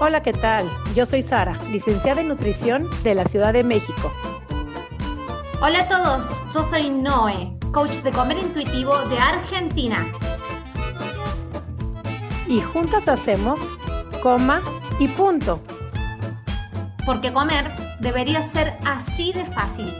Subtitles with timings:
[0.00, 0.68] Hola, ¿qué tal?
[0.96, 4.12] Yo soy Sara, licenciada en nutrición de la Ciudad de México.
[5.62, 10.04] Hola a todos, yo soy Noé, coach de comer intuitivo de Argentina.
[12.48, 13.60] Y juntas hacemos
[14.20, 14.62] coma
[14.98, 15.62] y punto.
[17.06, 17.70] Porque comer
[18.00, 19.94] debería ser así de fácil.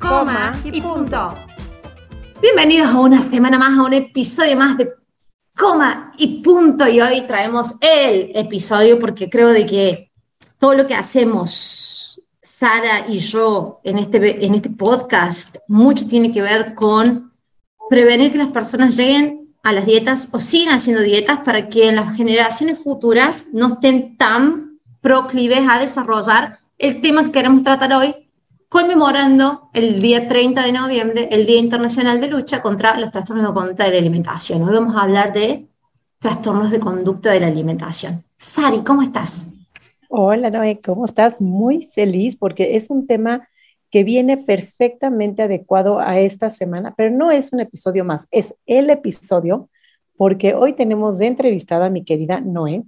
[0.00, 1.36] Coma, y, punto.
[2.40, 5.01] Bienvenidos a una semana más, a un episodio más de
[5.56, 6.88] Coma y punto.
[6.88, 10.12] Y hoy traemos el episodio porque creo de que
[10.58, 12.22] todo lo que hacemos,
[12.58, 17.32] Sara y yo, en este, en este podcast, mucho tiene que ver con
[17.90, 21.96] prevenir que las personas lleguen a las dietas o sigan haciendo dietas para que en
[21.96, 28.14] las generaciones futuras no estén tan proclives a desarrollar el tema que queremos tratar hoy,
[28.72, 33.52] conmemorando el día 30 de noviembre, el Día Internacional de Lucha contra los Trastornos de
[33.52, 34.62] Conducta de la Alimentación.
[34.62, 35.66] Hoy vamos a hablar de
[36.18, 38.24] trastornos de conducta de la alimentación.
[38.38, 39.52] Sari, ¿cómo estás?
[40.08, 41.38] Hola, Noé, ¿cómo estás?
[41.38, 43.46] Muy feliz porque es un tema
[43.90, 48.88] que viene perfectamente adecuado a esta semana, pero no es un episodio más, es el
[48.88, 49.68] episodio
[50.16, 52.84] porque hoy tenemos entrevistada a mi querida Noé,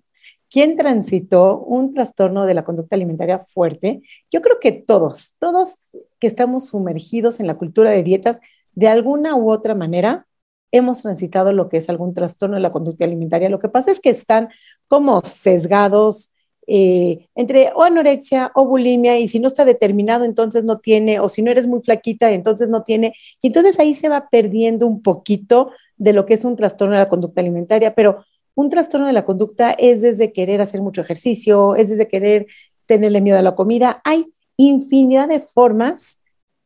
[0.54, 4.02] ¿Quién transitó un trastorno de la conducta alimentaria fuerte?
[4.30, 5.74] Yo creo que todos, todos
[6.20, 8.38] que estamos sumergidos en la cultura de dietas,
[8.70, 10.28] de alguna u otra manera,
[10.70, 13.48] hemos transitado lo que es algún trastorno de la conducta alimentaria.
[13.48, 14.48] Lo que pasa es que están
[14.86, 16.32] como sesgados
[16.68, 21.28] eh, entre o anorexia o bulimia y si no está determinado, entonces no tiene, o
[21.28, 23.16] si no eres muy flaquita, entonces no tiene.
[23.42, 27.00] Y entonces ahí se va perdiendo un poquito de lo que es un trastorno de
[27.00, 31.74] la conducta alimentaria, pero un trastorno de la conducta es desde querer hacer mucho ejercicio,
[31.76, 32.46] es desde querer
[32.86, 34.00] tenerle miedo a la comida.
[34.04, 36.20] Hay infinidad de formas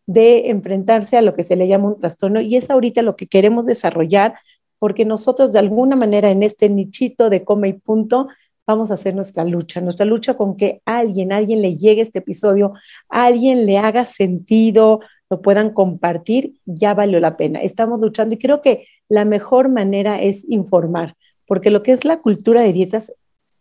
[0.07, 3.27] de enfrentarse a lo que se le llama un trastorno y es ahorita lo que
[3.27, 4.35] queremos desarrollar
[4.79, 8.29] porque nosotros de alguna manera en este nichito de come y punto
[8.67, 12.75] vamos a hacer nuestra lucha, nuestra lucha con que alguien, alguien le llegue este episodio,
[13.09, 15.01] alguien le haga sentido,
[15.31, 17.61] lo puedan compartir, ya valió la pena.
[17.61, 21.17] Estamos luchando y creo que la mejor manera es informar
[21.49, 23.13] porque lo que es la cultura de dietas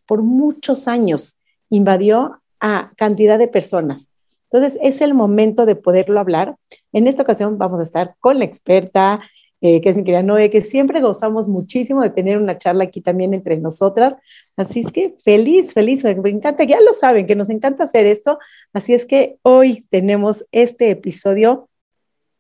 [0.06, 1.40] por muchos años
[1.70, 4.10] invadió a cantidad de personas.
[4.52, 6.56] Entonces, es el momento de poderlo hablar.
[6.94, 9.22] En esta ocasión vamos a estar con la experta,
[9.60, 13.02] eh, que es mi querida Noé, que siempre gozamos muchísimo de tener una charla aquí
[13.02, 14.16] también entre nosotras.
[14.56, 18.38] Así es que feliz, feliz, me encanta, ya lo saben, que nos encanta hacer esto.
[18.74, 21.70] Así es que hoy tenemos este episodio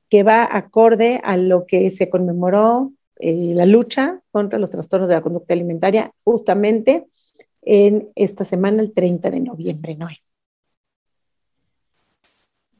[0.09, 5.15] que va acorde a lo que se conmemoró eh, la lucha contra los trastornos de
[5.15, 7.07] la conducta alimentaria justamente
[7.61, 10.21] en esta semana, el 30 de noviembre, Noé.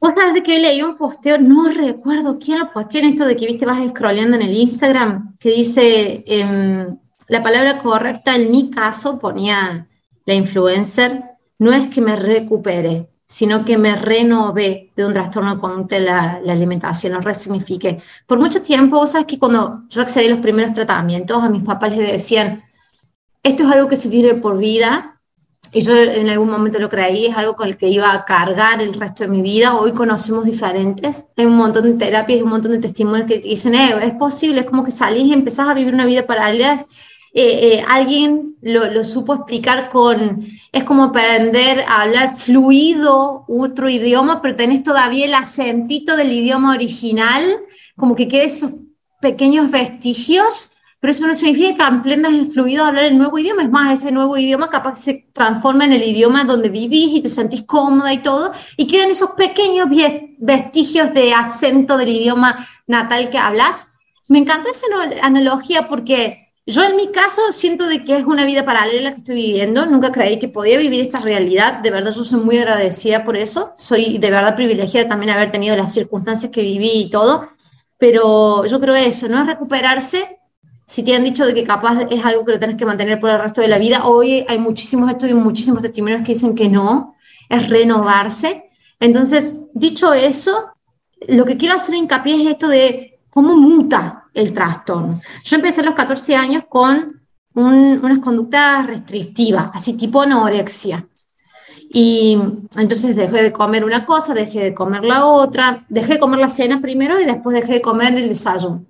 [0.00, 3.36] Vos sabés de que leí un posteo, no recuerdo quién lo posteó en esto de
[3.36, 6.96] que viste, vas scrolleando en el Instagram, que dice em,
[7.26, 9.88] la palabra correcta en mi caso, ponía
[10.24, 11.24] la influencer,
[11.58, 16.40] no es que me recupere, sino que me renové de un trastorno conducta de la,
[16.48, 17.98] alimentación, lo resignifique.
[18.26, 21.94] Por mucho tiempo, sabes que cuando yo accedí a los primeros tratamientos, a mis papás
[21.94, 22.62] les decían,
[23.42, 25.20] esto es algo que se tiene por vida,
[25.70, 28.80] y yo en algún momento lo creí, es algo con el que iba a cargar
[28.80, 29.76] el resto de mi vida.
[29.76, 33.94] Hoy conocemos diferentes, hay un montón de terapias un montón de testimonios que dicen, eh,
[34.02, 36.82] es posible, es como que salís y empezás a vivir una vida paralela
[37.40, 44.42] eh, eh, alguien lo, supo explicar con, es como aprender a hablar fluido otro idioma,
[44.42, 47.60] pero tenés todavía el acentito del idioma original,
[47.96, 48.72] como que quedan esos
[49.20, 53.62] pequeños vestigios, pero eso no significa que aprendas el fluido a hablar el nuevo idioma,
[53.62, 57.28] es más, ese nuevo idioma capaz se transforma en el idioma donde vivís y te
[57.28, 59.88] sentís cómoda y todo, y quedan esos pequeños
[60.38, 63.86] vestigios de acento del idioma natal que hablas.
[64.26, 64.86] Me encantó esa
[65.22, 69.36] analogía porque yo en mi caso siento de que es una vida paralela que estoy
[69.36, 73.38] viviendo, nunca creí que podía vivir esta realidad, de verdad yo soy muy agradecida por
[73.38, 77.48] eso, soy de verdad privilegiada también haber tenido las circunstancias que viví y todo,
[77.96, 80.38] pero yo creo eso, no es recuperarse,
[80.86, 83.30] si te han dicho de que capaz es algo que lo tienes que mantener por
[83.30, 87.14] el resto de la vida, hoy hay muchísimos estudios, muchísimos testimonios que dicen que no,
[87.48, 88.70] es renovarse.
[89.00, 90.72] Entonces, dicho eso,
[91.28, 95.20] lo que quiero hacer hincapié es esto de cómo muta el trastorno.
[95.44, 97.20] Yo empecé a los 14 años con
[97.54, 101.06] unas conductas restrictivas, así tipo anorexia.
[101.90, 102.38] Y
[102.76, 106.48] entonces dejé de comer una cosa, dejé de comer la otra, dejé de comer la
[106.48, 108.84] cena primero y después dejé de comer el desayuno.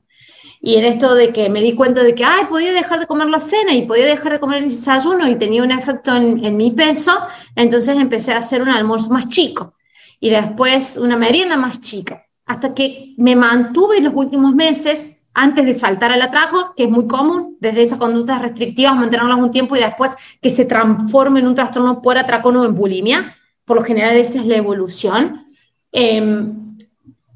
[0.61, 3.29] Y en esto de que me di cuenta de que, ay, podía dejar de comer
[3.29, 6.57] la cena y podía dejar de comer el desayuno y tenía un efecto en, en
[6.57, 7.13] mi peso,
[7.55, 9.75] entonces empecé a hacer un almuerzo más chico
[10.19, 15.75] y después una merienda más chica, hasta que me mantuve los últimos meses antes de
[15.75, 19.81] saltar al atraco, que es muy común, desde esas conductas restrictivas, mantenerlas un tiempo y
[19.81, 23.35] después que se transforme en un trastorno por atracón o en bulimia.
[23.65, 25.45] Por lo general esa es la evolución.
[25.93, 26.77] Em,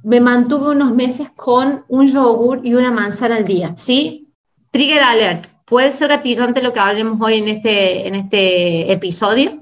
[0.03, 4.29] me mantuve unos meses con un yogur y una manzana al día, ¿sí?
[4.71, 5.47] Trigger alert.
[5.65, 9.61] Puede ser gatillante lo que hablemos hoy en este, en este episodio.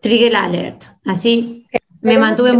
[0.00, 0.84] Trigger alert.
[1.04, 1.66] Así
[2.00, 2.52] me mantuve...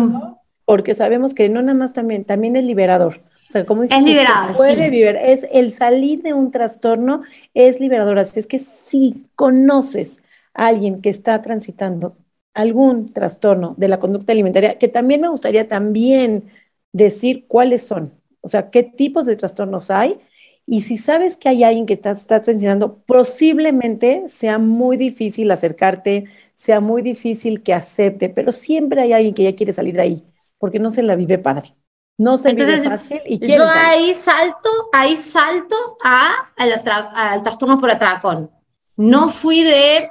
[0.66, 3.22] porque sabemos que no nada más también, también es liberador
[3.66, 4.56] como es liberador.
[4.56, 8.18] puede vivir, es el salir de un trastorno es liberador.
[8.18, 10.20] Así es que si conoces
[10.54, 12.16] a alguien que está transitando
[12.54, 16.50] algún trastorno de la conducta alimentaria, que también me gustaría también
[16.92, 20.18] decir cuáles son, o sea, qué tipos de trastornos hay.
[20.66, 26.24] Y si sabes que hay alguien que está, está transitando, posiblemente sea muy difícil acercarte,
[26.54, 30.24] sea muy difícil que acepte, pero siempre hay alguien que ya quiere salir de ahí,
[30.58, 31.74] porque no se la vive padre.
[32.16, 38.50] No se Entonces, fácil y Yo ahí salto, ahí salto a, al, trastorno por atracón.
[38.96, 40.08] No fui de,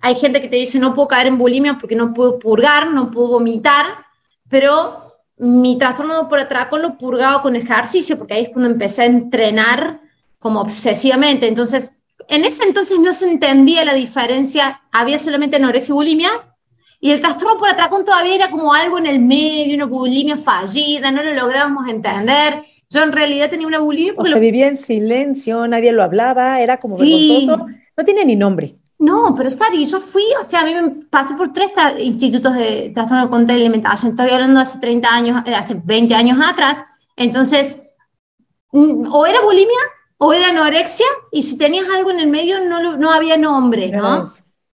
[0.00, 3.12] hay gente que te dice no puedo caer en bulimia porque no puedo purgar, no
[3.12, 3.86] puedo vomitar,
[4.48, 9.06] pero mi trastorno por atracón lo purgaba con ejercicio porque ahí es cuando empecé a
[9.06, 10.00] entrenar
[10.40, 11.46] como obsesivamente.
[11.46, 11.98] Entonces,
[12.28, 16.30] en ese entonces no se entendía la diferencia, había solamente anorexia y bulimia,
[17.00, 21.10] y el trastorno por atracón todavía era como algo en el medio, una bulimia fallida,
[21.10, 22.62] no lo lográbamos entender.
[22.88, 24.14] Yo en realidad tenía una bulimia.
[24.16, 27.66] O se vivía en silencio, nadie lo hablaba, era como vergonzoso.
[27.96, 28.76] No tiene ni nombre.
[28.98, 32.90] No, pero y yo fui, o sea, a mí me pasé por tres institutos de
[32.94, 34.12] trastorno de control de alimentación.
[34.12, 36.78] Estoy hablando de hace 30 años, eh, hace 20 años atrás.
[37.14, 37.90] Entonces,
[38.72, 39.76] mm, o era bulimia
[40.18, 44.26] o era anorexia, y si tenías algo en el medio no, no había nombre, ¿no?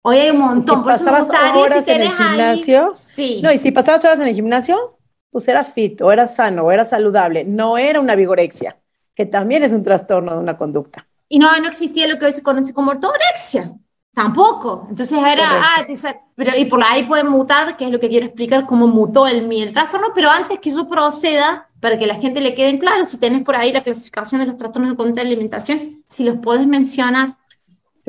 [0.02, 0.78] Hoy hay un montón.
[0.78, 3.40] Si pasabas horas en el gimnasio, sí.
[3.42, 4.98] No, y si pasabas horas en el gimnasio,
[5.30, 7.44] pues era fit, o era sano, o era saludable.
[7.44, 8.78] No era una vigorexia,
[9.14, 11.06] que también es un trastorno de una conducta.
[11.28, 13.72] Y no, no existía lo que hoy se conoce como ortorexia.
[14.12, 14.86] Tampoco.
[14.90, 15.86] Entonces era, ah,
[16.34, 19.50] pero y por ahí puede mutar, que es lo que quiero explicar, cómo mutó el,
[19.52, 23.18] el trastorno, pero antes que eso proceda, para que la gente le quede claro, si
[23.18, 26.66] tenés por ahí la clasificación de los trastornos de conducta de alimentación, si los puedes
[26.66, 27.36] mencionar.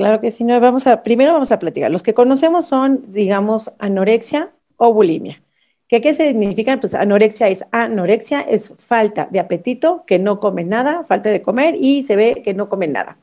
[0.02, 1.92] Claro que sí, no, vamos a, primero vamos a platicar.
[1.92, 5.44] Los que conocemos son, digamos, anorexia o bulimia.
[5.88, 6.80] ¿Qué, ¿Qué significan?
[6.80, 11.76] Pues anorexia es anorexia, es falta de apetito, que no come nada, falta de comer
[11.78, 13.20] y se ve que no come nada.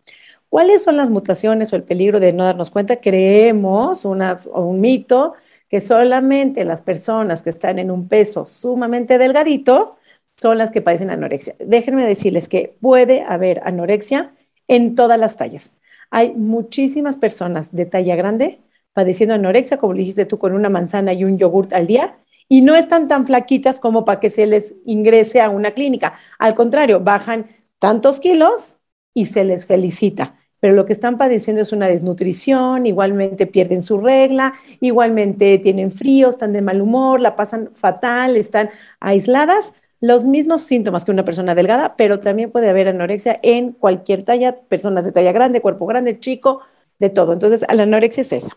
[0.48, 3.00] ¿Cuáles son las mutaciones o el peligro de no darnos cuenta?
[3.00, 5.34] Creemos unas, o un mito
[5.68, 9.96] que solamente las personas que están en un peso sumamente delgadito
[10.36, 11.56] son las que padecen anorexia.
[11.58, 14.32] Déjenme decirles que puede haber anorexia
[14.68, 15.74] en todas las tallas.
[16.10, 18.60] Hay muchísimas personas de talla grande
[18.92, 22.18] padeciendo anorexia, como dijiste tú, con una manzana y un yogurt al día,
[22.48, 26.18] y no están tan flaquitas como para que se les ingrese a una clínica.
[26.38, 27.46] Al contrario, bajan
[27.78, 28.78] tantos kilos
[29.14, 30.34] y se les felicita.
[30.60, 36.28] Pero lo que están padeciendo es una desnutrición, igualmente pierden su regla, igualmente tienen frío,
[36.28, 41.54] están de mal humor, la pasan fatal, están aisladas, los mismos síntomas que una persona
[41.54, 46.20] delgada, pero también puede haber anorexia en cualquier talla, personas de talla grande, cuerpo grande,
[46.20, 46.60] chico,
[46.98, 47.32] de todo.
[47.32, 48.56] Entonces, la anorexia es esa.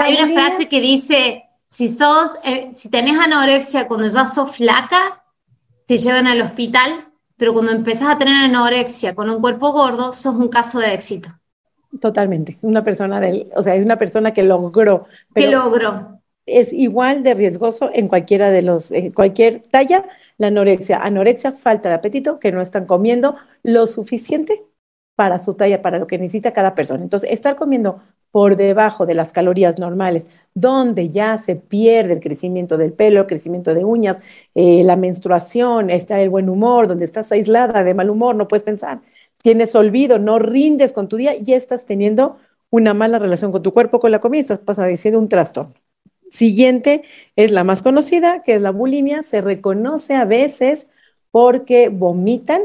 [0.00, 5.24] Hay una frase que dice, si, sos, eh, si tenés anorexia cuando ya sos flaca,
[5.86, 7.06] te llevan al hospital,
[7.36, 11.30] pero cuando empezás a tener anorexia con un cuerpo gordo, sos un caso de éxito.
[12.00, 12.58] Totalmente.
[12.60, 15.06] Una persona del, o sea, es una persona que logró.
[15.34, 16.17] Que logró.
[16.48, 20.04] Es igual de riesgoso en cualquiera de los, en cualquier talla,
[20.38, 20.98] la anorexia.
[20.98, 24.64] Anorexia, falta de apetito, que no están comiendo lo suficiente
[25.14, 27.02] para su talla, para lo que necesita cada persona.
[27.02, 28.00] Entonces, estar comiendo
[28.30, 33.26] por debajo de las calorías normales, donde ya se pierde el crecimiento del pelo, el
[33.26, 34.20] crecimiento de uñas,
[34.54, 38.62] eh, la menstruación, está el buen humor, donde estás aislada de mal humor, no puedes
[38.64, 39.00] pensar,
[39.42, 42.36] tienes olvido, no rindes con tu día, ya estás teniendo
[42.70, 45.74] una mala relación con tu cuerpo, con la comida, estás padeciendo un trastorno.
[46.30, 47.02] Siguiente
[47.36, 49.22] es la más conocida, que es la bulimia.
[49.22, 50.88] Se reconoce a veces
[51.30, 52.62] porque vomitan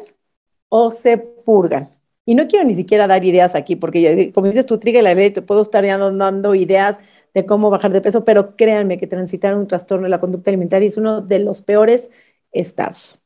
[0.69, 1.89] o se purgan.
[2.25, 5.31] Y no quiero ni siquiera dar ideas aquí, porque como dices tú, Triga la ley,
[5.31, 6.99] te puedo estar dando ideas
[7.33, 10.87] de cómo bajar de peso, pero créanme que transitar un trastorno de la conducta alimentaria
[10.87, 12.09] es uno de los peores
[12.51, 13.19] estados.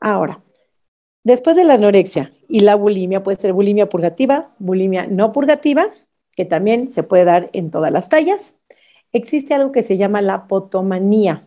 [0.00, 0.42] Ahora,
[1.24, 5.88] después de la anorexia y la bulimia, puede ser bulimia purgativa, bulimia no purgativa,
[6.34, 8.54] que también se puede dar en todas las tallas
[9.12, 11.44] existe algo que se llama la potomanía.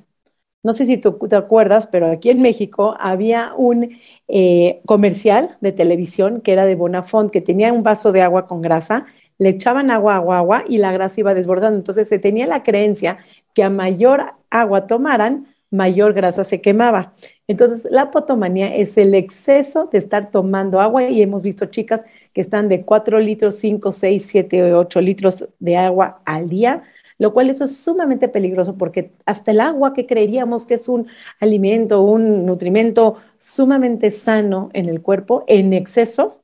[0.64, 5.72] No sé si tú te acuerdas, pero aquí en México había un eh, comercial de
[5.72, 9.06] televisión que era de Bonafont, que tenía un vaso de agua con grasa,
[9.40, 11.78] le echaban agua, agua, agua y la grasa iba desbordando.
[11.78, 13.18] Entonces se tenía la creencia
[13.56, 17.14] que a mayor agua tomaran, mayor grasa se quemaba.
[17.48, 22.04] Entonces, la apotomanía es el exceso de estar tomando agua y hemos visto chicas
[22.34, 26.84] que están de 4 litros, 5, 6, 7, 8 litros de agua al día,
[27.22, 31.08] lo cual eso es sumamente peligroso porque hasta el agua que creeríamos que es un
[31.40, 36.42] alimento, un nutrimento sumamente sano en el cuerpo, en exceso,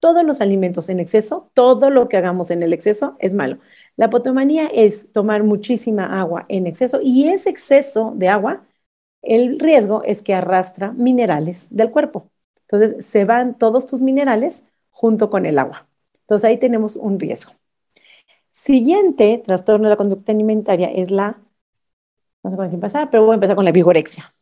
[0.00, 3.58] todos los alimentos en exceso, todo lo que hagamos en el exceso es malo.
[3.96, 8.66] La apotomanía es tomar muchísima agua en exceso y ese exceso de agua,
[9.22, 12.28] el riesgo es que arrastra minerales del cuerpo.
[12.62, 15.88] Entonces se van todos tus minerales junto con el agua.
[16.22, 17.52] Entonces ahí tenemos un riesgo.
[18.64, 21.38] Siguiente trastorno de la conducta alimentaria es la,
[22.42, 24.34] no sé con quién empezar, pero voy a empezar con la vigorexia.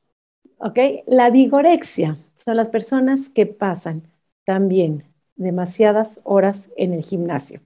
[0.59, 0.79] ¿Ok?
[1.07, 4.03] La vigorexia son las personas que pasan
[4.45, 5.05] también
[5.37, 7.61] demasiadas horas en el gimnasio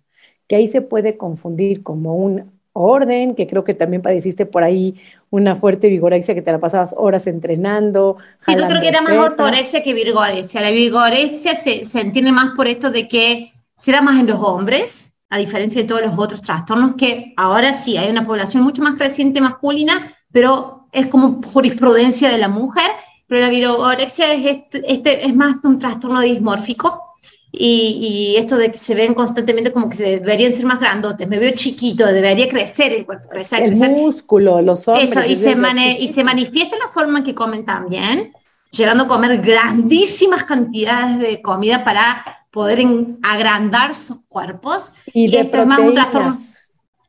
[0.50, 5.00] que ahí se puede confundir como un orden, que creo que también padeciste por ahí
[5.30, 8.16] una fuerte vigorexia que te la pasabas horas entrenando.
[8.45, 10.61] Sí, yo creo que era más ortorexia que vigorexia.
[10.61, 14.40] La vigorexia se, se entiende más por esto de que se da más en los
[14.40, 18.82] hombres, a diferencia de todos los otros trastornos, que ahora sí hay una población mucho
[18.82, 22.90] más creciente masculina, pero es como jurisprudencia de la mujer,
[23.28, 27.04] pero la vigorexia es, este, este es más un trastorno dismórfico,
[27.52, 31.38] y, esto de que se ven constantemente como que se deberían ser más grandotes, me
[31.38, 35.10] veo chiquito, debería crecer el cuerpo, crecer, el músculo, los hombres.
[35.10, 35.56] Eso, y se,
[35.99, 38.32] y se manifiesta la forma en que comen también,
[38.70, 42.85] llegando a comer grandísimas cantidades de comida para poder
[43.23, 44.92] agrandar sus cuerpos.
[45.12, 46.37] Y, esto es más un trastorno,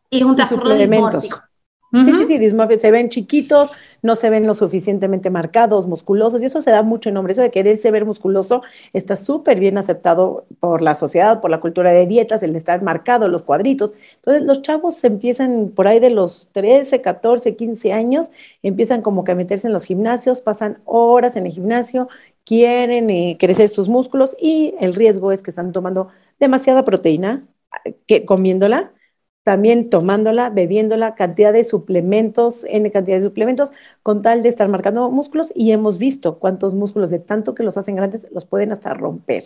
[0.09, 0.87] es un trastorno de
[1.93, 3.69] Sí, sí, sí, se ven chiquitos,
[4.01, 7.33] no se ven lo suficientemente marcados, musculosos, y eso se da mucho en nombre.
[7.33, 8.61] Eso de quererse ver musculoso
[8.93, 13.27] está súper bien aceptado por la sociedad, por la cultura de dietas, el estar marcado,
[13.27, 13.93] los cuadritos.
[14.15, 18.31] Entonces, los chavos empiezan por ahí de los 13, 14, 15 años,
[18.63, 22.07] empiezan como que a meterse en los gimnasios, pasan horas en el gimnasio,
[22.45, 27.47] quieren crecer sus músculos y el riesgo es que están tomando demasiada proteína,
[28.07, 28.93] que comiéndola
[29.43, 33.71] también tomándola, bebiéndola, cantidad de suplementos, N cantidad de suplementos,
[34.03, 37.75] con tal de estar marcando músculos y hemos visto cuántos músculos de tanto que los
[37.77, 39.43] hacen grandes los pueden hasta romper.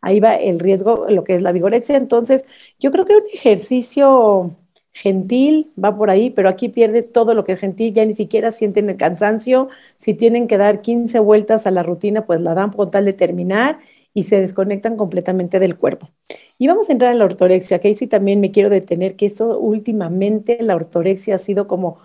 [0.00, 1.96] Ahí va el riesgo, lo que es la vigorexia.
[1.96, 2.44] Entonces,
[2.78, 4.56] yo creo que un ejercicio
[4.92, 8.52] gentil va por ahí, pero aquí pierde todo lo que es gentil, ya ni siquiera
[8.52, 9.68] sienten el cansancio.
[9.96, 13.12] Si tienen que dar 15 vueltas a la rutina, pues la dan con tal de
[13.12, 13.78] terminar
[14.14, 16.08] y se desconectan completamente del cuerpo.
[16.58, 19.26] Y vamos a entrar en la ortorexia, que ahí sí también me quiero detener, que
[19.26, 21.98] eso últimamente la ortorexia ha sido como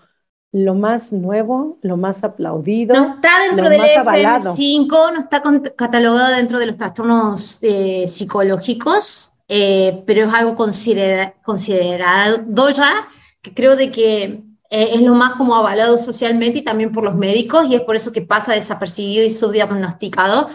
[0.53, 2.95] lo más nuevo, lo más aplaudido.
[2.95, 5.43] No está dentro del DSM-5, no está
[5.75, 13.07] catalogado dentro de los trastornos eh, psicológicos, eh, pero es algo considerado ya,
[13.41, 14.23] que creo de que
[14.69, 17.95] eh, es lo más como avalado socialmente y también por los médicos, y es por
[17.95, 20.49] eso que pasa desapercibido y subdiagnosticado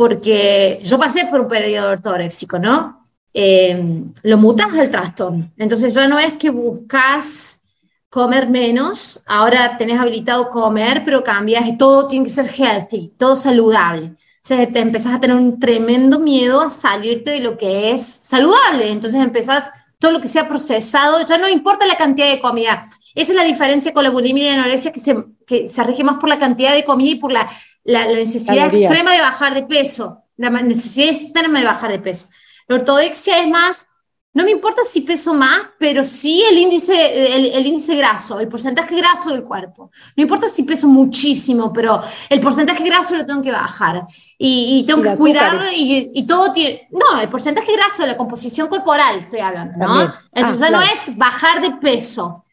[0.00, 3.06] porque yo pasé por un periodo ortoréxico, ¿no?
[3.34, 5.52] Eh, lo mutas al trastorno.
[5.58, 7.64] Entonces ya no es que buscas
[8.08, 14.14] comer menos, ahora tenés habilitado comer, pero cambias, todo tiene que ser healthy, todo saludable.
[14.42, 18.04] O sea, te empezás a tener un tremendo miedo a salirte de lo que es
[18.04, 18.90] saludable.
[18.90, 22.84] Entonces empezás todo lo que sea procesado, ya no importa la cantidad de comida.
[23.14, 25.14] Esa es la diferencia con la bulimia y la anorexia, que se,
[25.46, 27.50] que se rige más por la cantidad de comida y por la
[27.84, 32.28] la, necesidad extrema de bajar de peso, la necesidad extrema de bajar de peso.
[32.68, 33.86] La ortodoxia es más,
[34.32, 38.94] no me importa si peso más, pero sí el índice, el, índice graso, el porcentaje
[38.94, 39.90] graso del cuerpo.
[40.16, 44.06] No importa si peso muchísimo, pero el porcentaje graso lo tengo que bajar.
[44.38, 46.88] Y, tengo que cuidar y, todo tiene...
[46.92, 50.14] No, el porcentaje graso de la composición corporal estoy hablando, ¿no?
[50.32, 52.44] Entonces ah, no es bajar de peso,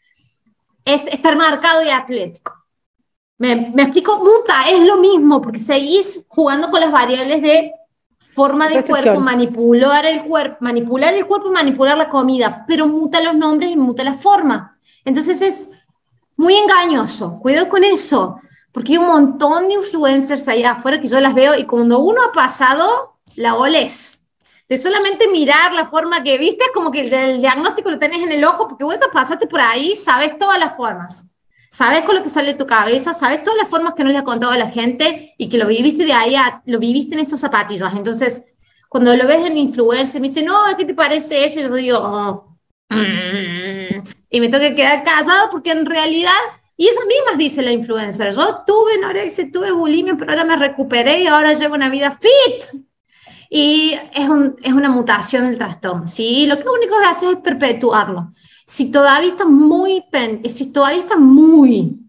[0.84, 2.54] es estar marcado y atlético.
[3.38, 7.72] Me, me, explico, muta, es lo mismo, porque seguís jugando con las variables de
[8.38, 13.36] forma de cuerpo, manipular el cuerpo, manipular el cuerpo, manipular la comida, pero muta los
[13.36, 14.78] nombres y muta la forma.
[15.04, 15.70] Entonces es
[16.36, 18.40] muy engañoso, cuidado con eso,
[18.72, 22.22] porque hay un montón de influencers allá afuera que yo las veo y cuando uno
[22.22, 24.24] ha pasado, la oles.
[24.70, 28.34] De solamente mirar la forma que viste, es como que el, diagnóstico lo tenés en
[28.34, 31.37] el ojo, porque vos pasaste por ahí, sabes todas las formas
[31.78, 34.18] sabes con lo que sale de tu cabeza, sabes todas las formas que no le
[34.18, 37.40] ha contado a la gente y que lo viviste de ahí, lo viviste en esas
[37.40, 37.94] zapatillas.
[37.96, 38.46] Entonces,
[38.90, 41.60] cuando lo ves en influencer, me dice, no, ¿qué te parece eso?
[41.60, 42.58] Y yo digo, oh,
[42.90, 44.02] mm".
[44.32, 46.32] y me tengo que quedar casado porque en realidad,
[46.76, 51.22] y esas mismas dice la influencer, yo tuve anorexia, tuve bulimia, pero ahora me recuperé
[51.22, 52.82] y ahora llevo una vida fit.
[53.52, 56.48] Y es, un, es una mutación del trastorno, ¿sí?
[56.48, 58.32] Lo que único que hace es perpetuarlo
[58.68, 60.04] si todavía está muy,
[60.50, 62.02] si todavía está muy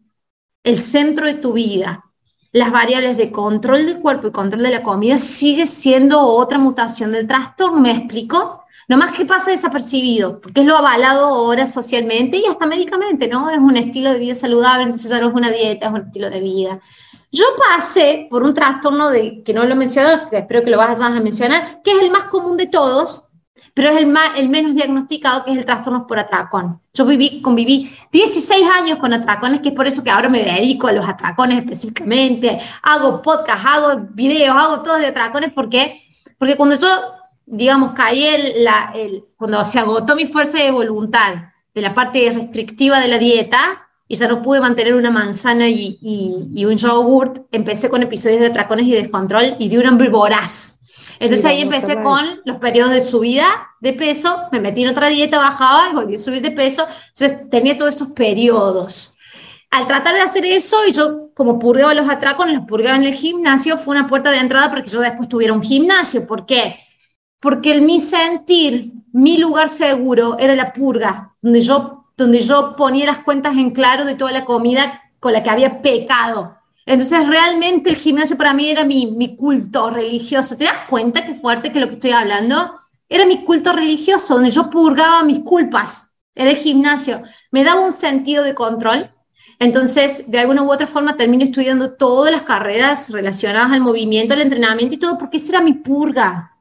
[0.64, 2.04] el centro de tu vida,
[2.50, 7.12] las variables de control del cuerpo y control de la comida, sigue siendo otra mutación
[7.12, 7.78] del trastorno.
[7.80, 8.64] ¿Me explico?
[8.88, 13.50] No más que pasa desapercibido, porque es lo avalado ahora socialmente y hasta médicamente, ¿no?
[13.50, 16.28] Es un estilo de vida saludable, entonces ya no es una dieta, es un estilo
[16.28, 16.80] de vida.
[17.30, 20.78] Yo pasé por un trastorno de, que no lo he mencionado, que espero que lo
[20.78, 23.27] vas a mencionar, que es el más común de todos,
[23.78, 26.80] pero es el, más, el menos diagnosticado, que es el trastorno por atracón.
[26.92, 30.88] Yo viví, conviví 16 años con atracones, que es por eso que ahora me dedico
[30.88, 36.02] a los atracones específicamente, hago podcast, hago videos, hago todo de atracones, ¿por qué?
[36.38, 36.88] Porque cuando yo,
[37.46, 41.34] digamos, caí, el, la, el, cuando se agotó mi fuerza de voluntad
[41.72, 46.00] de la parte restrictiva de la dieta, y ya no pude mantener una manzana y,
[46.02, 50.77] y, un yogurt, empecé con episodios de atracones y descontrol y de un hambre voraz.
[51.20, 53.46] Entonces ahí empecé con los periodos de subida
[53.80, 57.48] de peso, me metí en otra dieta, bajaba y volví a subir de peso, entonces
[57.50, 59.16] tenía todos esos periodos.
[59.70, 63.14] Al tratar de hacer eso, y yo como purgaba los atracones, los purgaba en el
[63.14, 66.26] gimnasio, fue una puerta de entrada para que yo después tuviera un gimnasio.
[66.26, 66.76] ¿Por qué?
[67.40, 73.06] Porque el mi sentir, mi lugar seguro era la purga, donde yo donde yo ponía
[73.06, 76.57] las cuentas en claro de toda la comida con la que había pecado.
[76.88, 80.56] Entonces, realmente el gimnasio para mí era mi, mi culto religioso.
[80.56, 82.80] ¿Te das cuenta qué fuerte que lo que estoy hablando?
[83.10, 86.14] Era mi culto religioso, donde yo purgaba mis culpas.
[86.34, 87.22] Era el gimnasio.
[87.50, 89.10] Me daba un sentido de control.
[89.58, 94.40] Entonces, de alguna u otra forma, terminé estudiando todas las carreras relacionadas al movimiento, al
[94.40, 96.52] entrenamiento y todo, porque esa era mi purga.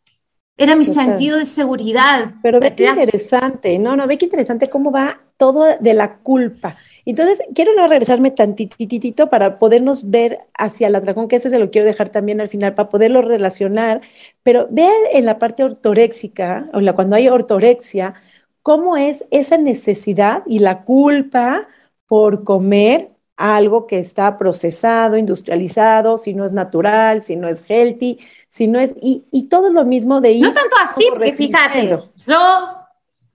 [0.57, 2.33] Era mi sentido de seguridad.
[2.43, 6.75] Pero ve qué interesante, no, no, ve qué interesante cómo va todo de la culpa.
[7.11, 11.71] Entonces, quiero no regresarme tantititito para podernos ver hacia el atracón, que ese se lo
[11.71, 14.01] quiero dejar también al final, para poderlo relacionar,
[14.43, 18.15] pero vean en la parte ortoréxica, o la, cuando hay ortorexia,
[18.61, 21.69] cómo es esa necesidad y la culpa
[22.07, 28.19] por comer algo que está procesado, industrializado, si no es natural, si no es healthy,
[28.49, 30.43] si no es, y, y todo lo mismo de ir.
[30.43, 32.76] No tanto así, porque fíjate, yo,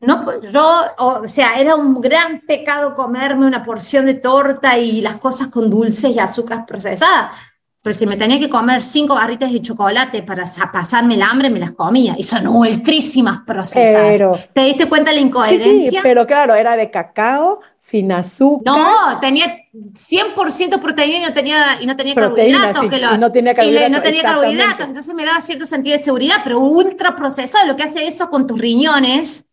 [0.02, 5.16] no, yo, o sea, era un gran pecado comerme una porción de torta y las
[5.16, 7.32] cosas con dulces y azúcar procesadas.
[7.80, 11.58] Pero si me tenía que comer cinco barritas de chocolate para pasarme el hambre, me
[11.58, 12.14] las comía.
[12.16, 14.48] Y son ultrísimas procesadas.
[14.52, 15.90] ¿Te diste cuenta de la incoherencia?
[15.90, 18.76] Sí, pero claro, era de cacao, sin azúcar.
[18.76, 22.84] No, tenía 100% proteína y no tenía, y no tenía carbohidratos.
[22.84, 23.90] y no tenía carbohidratos.
[23.90, 24.86] no tenía carbohidratos.
[24.86, 27.66] Entonces me daba cierto sentido de seguridad, pero ultra procesado.
[27.66, 29.48] Lo que hace eso con tus riñones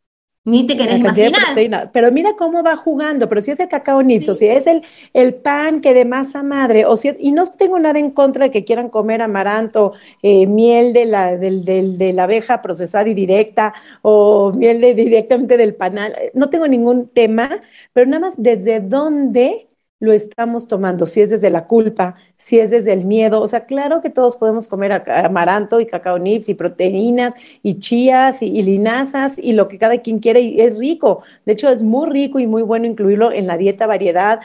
[0.49, 1.91] ni te querés imaginar.
[1.91, 4.83] Pero mira cómo va jugando, pero si es el cacao nips, o si es el,
[5.13, 8.51] el pan que de masa madre, o si y no tengo nada en contra de
[8.51, 13.13] que quieran comer amaranto, eh, miel de la, del, del, de la abeja procesada y
[13.13, 17.61] directa, o miel de, directamente del panal, no tengo ningún tema,
[17.93, 19.68] pero nada más desde dónde
[19.99, 23.41] lo estamos tomando, si es desde la culpa, si es desde el miedo.
[23.41, 27.33] O sea, claro que todos podemos comer amaranto y cacao nips y proteínas
[27.63, 31.23] y chías y, linazas y lo que cada quien quiere y es rico.
[31.45, 34.39] De hecho, es muy rico y muy bueno incluirlo en la dieta variedad,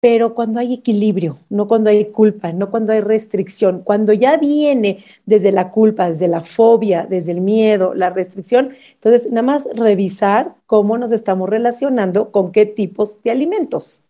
[0.00, 5.04] pero cuando hay equilibrio, no cuando hay culpa, no cuando hay restricción, cuando ya viene
[5.26, 10.54] desde la culpa, desde la fobia, desde el miedo, la restricción, entonces nada más revisar
[10.66, 14.07] cómo nos estamos relacionando con qué tipos de alimentos.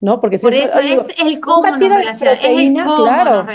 [0.00, 0.20] ¿No?
[0.20, 0.54] Porque si es,
[1.18, 3.46] el cómo un batido de proteína, claro,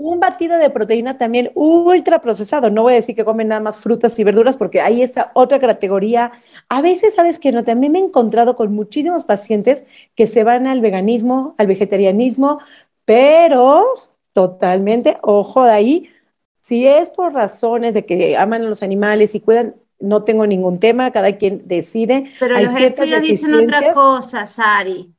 [0.00, 2.70] Un batido de proteína también ultra procesado.
[2.70, 5.58] No voy a decir que comen nada más frutas y verduras porque ahí está otra
[5.58, 6.32] categoría.
[6.68, 10.66] A veces, sabes que no, también me he encontrado con muchísimos pacientes que se van
[10.66, 12.58] al veganismo, al vegetarianismo,
[13.06, 13.84] pero
[14.34, 16.10] totalmente, ojo de ahí,
[16.60, 20.80] si es por razones de que aman a los animales y cuidan, no tengo ningún
[20.80, 22.32] tema, cada quien decide.
[22.38, 25.12] Pero los estudios dicen otra cosa, Sari.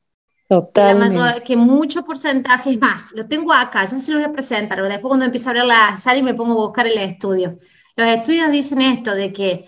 [0.54, 1.44] Totalmente.
[1.44, 3.12] Que mucho porcentaje es más.
[3.14, 4.80] Lo tengo acá, ya se lo voy a presentar.
[4.84, 7.56] Después cuando empiece a hablar la sala y me pongo a buscar el estudio.
[7.96, 9.66] Los estudios dicen esto, de que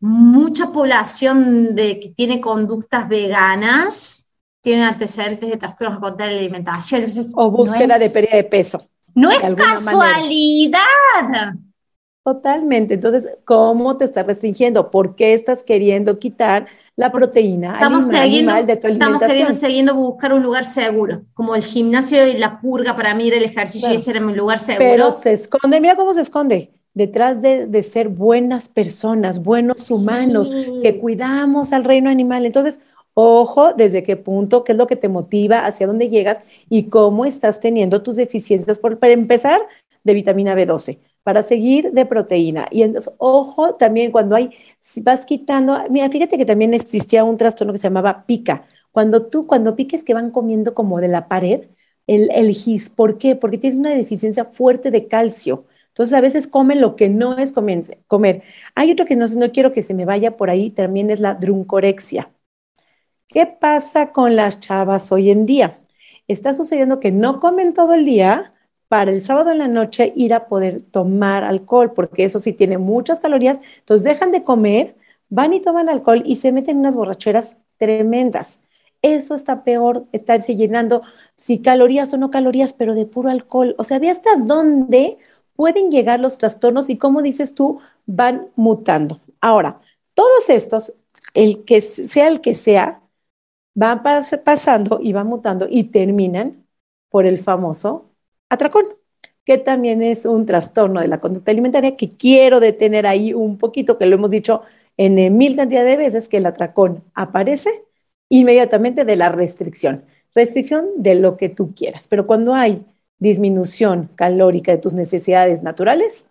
[0.00, 7.04] mucha población de, que tiene conductas veganas tienen antecedentes de trastornos contra la alimentación.
[7.36, 8.88] o búsqueda de pérdida de peso.
[9.14, 10.80] No es casualidad.
[12.24, 12.94] Totalmente.
[12.94, 14.90] Entonces, ¿cómo te estás restringiendo?
[14.90, 20.32] ¿Por qué estás queriendo quitar la proteína estamos siguiendo, de tu Estamos queriendo siguiendo buscar
[20.32, 23.96] un lugar seguro, como el gimnasio y la purga para mí era el ejercicio y
[23.96, 24.88] ese era mi lugar seguro.
[24.88, 30.50] Pero se esconde, mira cómo se esconde, detrás de, de ser buenas personas, buenos humanos,
[30.82, 32.46] que cuidamos al reino animal.
[32.46, 32.80] Entonces,
[33.12, 36.38] ojo desde qué punto, qué es lo que te motiva, hacia dónde llegas
[36.70, 39.60] y cómo estás teniendo tus deficiencias, por, para empezar,
[40.04, 42.68] de vitamina B12 para seguir de proteína.
[42.70, 47.38] Y entonces, ojo, también cuando hay, si vas quitando, mira, fíjate que también existía un
[47.38, 51.28] trastorno que se llamaba pica Cuando tú, cuando piques que van comiendo como de la
[51.28, 51.68] pared,
[52.06, 53.36] el, el gis, ¿por qué?
[53.36, 55.66] Porque tienes una deficiencia fuerte de calcio.
[55.88, 57.52] Entonces a veces comen lo que no es
[58.06, 58.42] comer.
[58.74, 61.34] Hay otro que no, no quiero que se me vaya por ahí, también es la
[61.34, 62.30] druncorexia.
[63.28, 65.80] ¿Qué pasa con las chavas hoy en día?
[66.28, 68.53] Está sucediendo que no comen todo el día
[68.88, 72.78] para el sábado en la noche ir a poder tomar alcohol, porque eso sí tiene
[72.78, 74.96] muchas calorías, entonces dejan de comer,
[75.28, 78.60] van y toman alcohol y se meten en unas borracheras tremendas.
[79.02, 81.02] Eso está peor, estarse llenando,
[81.36, 83.74] si calorías o no calorías, pero de puro alcohol.
[83.78, 85.18] O sea, ve hasta dónde
[85.56, 89.20] pueden llegar los trastornos y como dices tú, van mutando.
[89.40, 89.80] Ahora,
[90.14, 90.94] todos estos,
[91.34, 93.02] el que sea el que sea,
[93.74, 94.02] van
[94.44, 96.66] pasando y van mutando y terminan
[97.10, 98.10] por el famoso
[98.48, 98.84] atracón,
[99.44, 103.98] que también es un trastorno de la conducta alimentaria que quiero detener ahí un poquito,
[103.98, 104.62] que lo hemos dicho
[104.96, 107.84] en mil cantidad de veces, que el atracón aparece
[108.28, 110.04] inmediatamente de la restricción.
[110.34, 112.08] Restricción de lo que tú quieras.
[112.08, 112.84] Pero cuando hay
[113.18, 116.26] disminución calórica de tus necesidades naturales,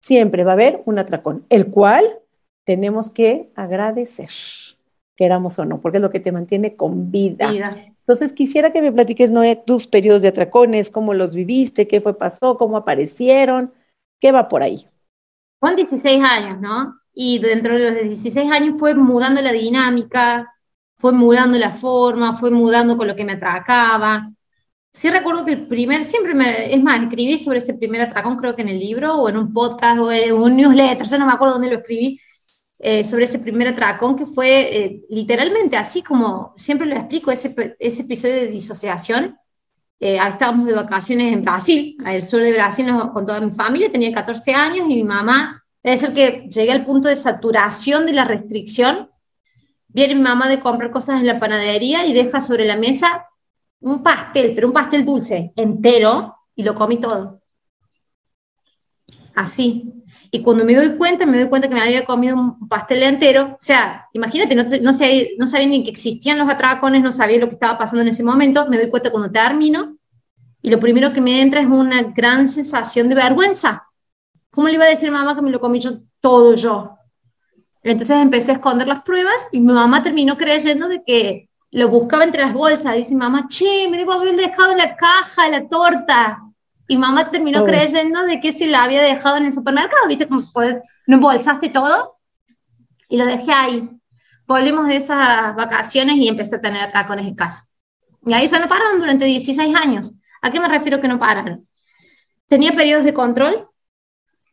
[0.00, 2.18] siempre va a haber un atracón, el cual
[2.64, 4.30] tenemos que agradecer,
[5.16, 7.50] queramos o no, porque es lo que te mantiene con vida.
[8.08, 12.16] Entonces, quisiera que me platiques, Noé, tus periodos de atracones, cómo los viviste, qué fue,
[12.16, 13.74] pasó, cómo aparecieron,
[14.18, 14.86] qué va por ahí.
[15.60, 16.98] Son 16 años, ¿no?
[17.12, 20.50] Y dentro de los 16 años fue mudando la dinámica,
[20.96, 24.30] fue mudando la forma, fue mudando con lo que me atracaba.
[24.90, 28.56] Sí recuerdo que el primer, siempre me, es más, escribí sobre ese primer atracón, creo
[28.56, 31.32] que en el libro, o en un podcast, o en un newsletter, yo no me
[31.32, 32.18] acuerdo dónde lo escribí,
[32.80, 37.76] eh, sobre ese primer atracón que fue eh, literalmente así como siempre lo explico, ese,
[37.78, 39.36] ese episodio de disociación.
[40.00, 44.12] Eh, estábamos de vacaciones en Brasil, al sur de Brasil con toda mi familia, tenía
[44.12, 48.24] 14 años y mi mamá, es decir, que llegué al punto de saturación de la
[48.24, 49.08] restricción
[49.88, 53.26] Viene mi mamá de comprar cosas en la panadería y deja sobre la mesa
[53.80, 57.40] un pastel, pero un pastel dulce, entero, y lo comí todo.
[59.34, 59.97] Así.
[60.30, 63.54] Y cuando me doy cuenta, me doy cuenta que me había comido un pastel entero.
[63.54, 67.38] O sea, imagínate, no, no, sé, no sabía ni que existían los atracones, no sabía
[67.38, 68.66] lo que estaba pasando en ese momento.
[68.68, 69.96] Me doy cuenta cuando termino
[70.62, 73.88] y lo primero que me entra es una gran sensación de vergüenza.
[74.50, 76.96] ¿Cómo le iba a decir a mamá que me lo comí yo todo yo?
[77.82, 82.24] Entonces empecé a esconder las pruebas y mi mamá terminó creyendo de que lo buscaba
[82.24, 82.96] entre las bolsas.
[82.96, 86.42] Dice mamá, che, me debo haber dejado en la caja la torta.
[86.88, 90.26] Y mamá terminó creyendo de que se la había dejado en el supermercado, ¿viste?
[90.26, 90.42] Como
[91.06, 92.18] no embolsaste todo.
[93.08, 93.90] Y lo dejé ahí.
[94.46, 97.68] Volvimos de esas vacaciones y empecé a tener atracones en casa.
[98.24, 100.14] Y ahí se no pararon durante 16 años.
[100.40, 101.68] ¿A qué me refiero que no pararon?
[102.48, 103.68] Tenía periodos de control,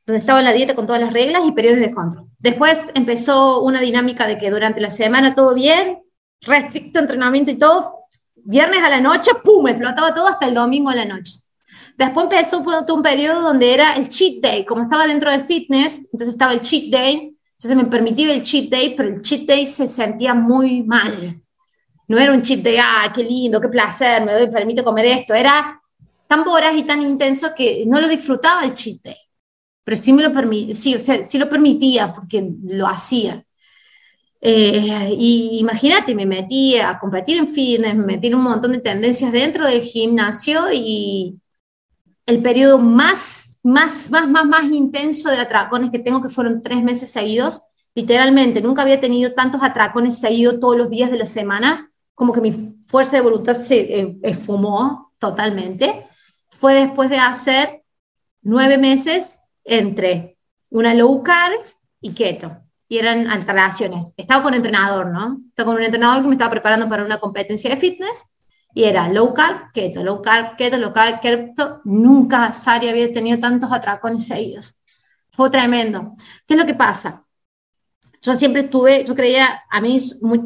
[0.06, 2.28] donde estaba la dieta con todas las reglas y periodos de control.
[2.38, 6.04] Después empezó una dinámica de que durante la semana todo bien,
[6.42, 10.96] restricto entrenamiento y todo, viernes a la noche, ¡pum!, explotaba todo hasta el domingo a
[10.96, 11.45] la noche.
[11.98, 16.30] Después empezó un, periodo donde era el cheat day, como estaba dentro de fitness, entonces
[16.30, 19.88] estaba el cheat day, entonces me permitía el cheat day, pero el cheat day se
[19.88, 21.42] sentía muy mal.
[22.08, 25.34] No era un cheat day, ah, qué lindo, qué placer, me doy permite comer esto,
[25.34, 25.82] era
[26.28, 29.18] tan voraz y tan intenso que no lo disfrutaba el cheat day
[29.86, 33.46] pero sí me lo permitía, sí, o sea, sí lo permitía porque lo hacía.
[34.42, 38.80] Eh, y imagínate, me metí a competir en fitness, me metí en un montón de
[38.80, 41.40] tendencias dentro del gimnasio y
[42.26, 46.82] el periodo más, más, más, más, más intenso de atracones que tengo, que fueron tres
[46.84, 47.62] meses seguidos,
[47.94, 52.42] literalmente, nunca había tenido tantos atracones seguidos todos los días de la semana, como que
[52.42, 56.04] mi fuerza de voluntad se eh, esfumó totalmente.
[56.50, 57.84] Fue después de hacer
[58.42, 60.38] nueve meses entre
[60.70, 61.60] una low carb
[62.02, 62.58] y keto.
[62.88, 64.14] Y eran alteraciones.
[64.16, 65.42] Estaba con entrenador, ¿no?
[65.50, 68.35] Estaba con un entrenador que me estaba preparando para una competencia de fitness
[68.76, 71.82] y era low carb, keto, low carb, keto, low carb, keto.
[71.86, 74.84] Nunca Sari había tenido tantos atracones seguidos.
[75.32, 76.12] Fue tremendo.
[76.46, 77.26] ¿Qué es lo que pasa?
[78.22, 79.98] Yo siempre estuve, yo creía, a mí,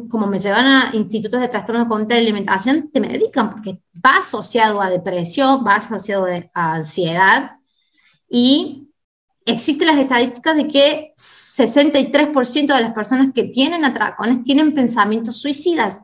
[0.08, 4.80] como me llevan a institutos de trastorno contra la alimentación, te medican porque va asociado
[4.80, 7.56] a depresión, va asociado a ansiedad
[8.28, 8.92] y
[9.44, 16.02] existen las estadísticas de que 63% de las personas que tienen atracones tienen pensamientos suicidas.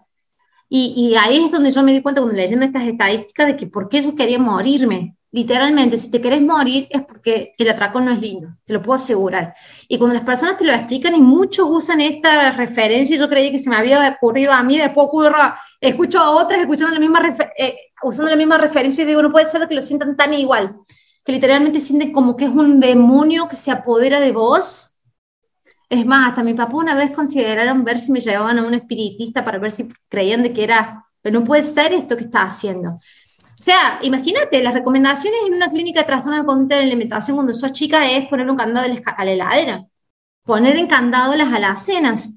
[0.68, 3.88] Y, ahí es donde yo me di cuenta cuando leyendo estas estadísticas de que por
[3.88, 5.16] qué yo quería morirme.
[5.30, 8.96] Literalmente, si te querés morir es porque el atracón no es lindo, te lo puedo
[8.96, 9.54] asegurar.
[9.86, 13.58] Y cuando las personas te lo explican y muchos usan esta referencia, yo creía que
[13.58, 15.36] se me había ocurrido a mí, después ocurro,
[15.80, 19.50] escucho a otras escuchando la misma eh, usando la misma referencia y digo, no puede
[19.50, 20.76] ser que lo sientan tan igual
[21.26, 24.95] que literalmente sienten como que es un demonio que se apodera de vos.
[25.88, 29.44] Es más, hasta mi papá una vez consideraron ver si me llevaban a un espiritista
[29.44, 32.90] para ver si creían de que era pero no puede ser esto que está haciendo.
[32.90, 33.00] O
[33.62, 37.72] sea, imagínate, las recomendaciones en una clínica de trastorno de conducta de alimentación cuando sos
[37.72, 39.84] chica es poner un candado a la heladera,
[40.44, 42.36] poner en candado las alacenas,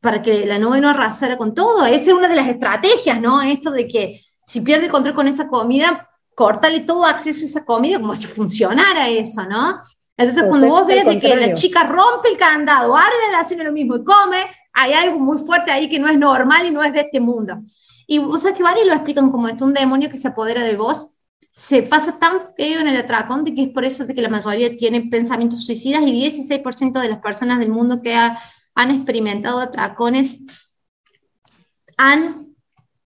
[0.00, 1.86] para que la nube no arrasara con todo.
[1.86, 3.40] Esa es una de las estrategias, ¿no?
[3.40, 7.98] Esto de que si pierde control con esa comida, córtale todo acceso a esa comida
[7.98, 9.80] como si funcionara eso, ¿no?
[10.20, 13.72] Entonces, cuando vos ves de que la chica rompe el candado, abre la alacena lo
[13.72, 16.92] mismo y come, hay algo muy fuerte ahí que no es normal y no es
[16.92, 17.58] de este mundo.
[18.06, 20.76] Y vos sabés que varios lo explican como esto, un demonio que se apodera de
[20.76, 21.16] vos,
[21.52, 24.28] se pasa tan feo en el atracón de que es por eso de que la
[24.28, 28.38] mayoría tiene pensamientos suicidas y 16% de las personas del mundo que ha
[28.74, 30.40] han experimentado atracones,
[31.96, 32.54] han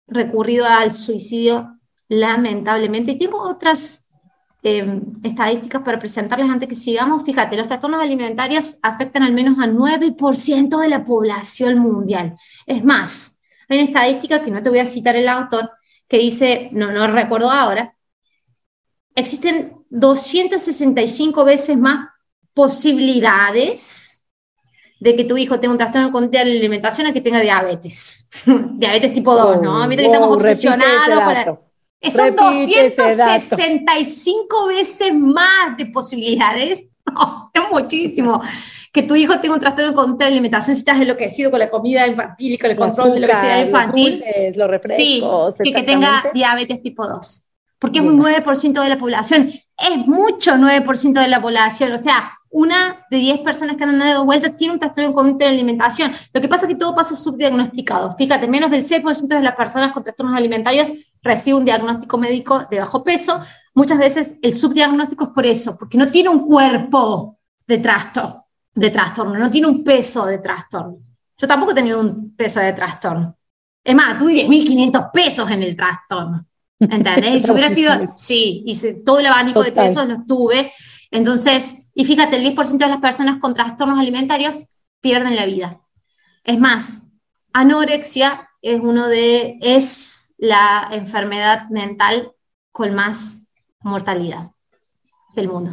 [0.06, 3.12] recurrido al suicidio lamentablemente.
[3.12, 4.05] Y tengo otras
[4.66, 7.22] em, estadísticas para presentarles antes que sigamos.
[7.22, 12.34] Fíjate, los trastornos alimentarios afectan al menos a 9% de la población mundial.
[12.66, 15.70] Es más, hay una estadística que no te voy a citar el autor,
[16.08, 17.94] que dice, no, no recuerdo ahora,
[19.14, 22.08] existen 265 veces más
[22.52, 24.26] posibilidades
[24.98, 28.28] de que tu hijo tenga un trastorno conducta de alimentación a que tenga diabetes.
[28.74, 29.82] diabetes tipo 2, ¿no?
[29.82, 31.75] A que estamos obsesionados con
[32.10, 36.84] Son 265 veces más de posibilidades.
[37.54, 38.42] es muchísimo.
[38.92, 42.06] Que tu hijo tenga un trastorno de la alimentación si estás enloquecido con la comida
[42.06, 44.24] infantil y con el control de la obesidad infantil.
[44.54, 47.42] Los, refrescos, sí, que tenga diabetes tipo 2
[47.78, 49.48] porque es un 9% de la población.
[49.48, 51.92] Es mucho 9% de la población.
[51.92, 55.44] O sea, una de 10 personas que han dado vuelta tiene un trastorno de conducta
[55.44, 56.12] de alimentación.
[56.32, 58.12] Lo que pasa es que todo pasa subdiagnosticado.
[58.12, 62.80] Fíjate, menos del 6% de las personas con trastornos alimentarios recibe un diagnóstico médico de
[62.80, 63.40] bajo peso.
[63.74, 68.90] Muchas veces el subdiagnóstico es por eso, porque no tiene un cuerpo de trastorno, de
[68.90, 70.98] trastorno no tiene un peso de trastorno.
[71.36, 73.36] Yo tampoco he tenido un peso de trastorno.
[73.84, 76.46] Es más, tuve 10.500 pesos en el trastorno.
[76.78, 77.44] ¿Entendés?
[77.44, 80.72] si hubiera sido, sí, y todo el abanico de pesos los tuve.
[81.10, 84.68] Entonces, y fíjate, el 10% de las personas con trastornos alimentarios
[85.00, 85.80] pierden la vida.
[86.44, 87.10] Es más,
[87.52, 92.32] anorexia es uno de, es la enfermedad mental
[92.72, 93.48] con más
[93.80, 94.50] mortalidad
[95.34, 95.72] del mundo.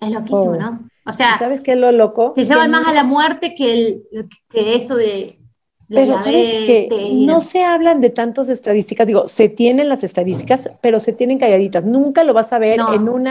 [0.00, 0.56] Es loquísimo, oh.
[0.56, 0.88] ¿no?
[1.06, 2.32] O sea, ¿sabes qué es lo loco?
[2.34, 5.40] Te llevan más a la muerte que, el, que esto de
[5.88, 10.98] pero sabes que no se hablan de tantas estadísticas, digo, se tienen las estadísticas, pero
[10.98, 11.84] se tienen calladitas.
[11.84, 13.28] Nunca lo vas a ver en un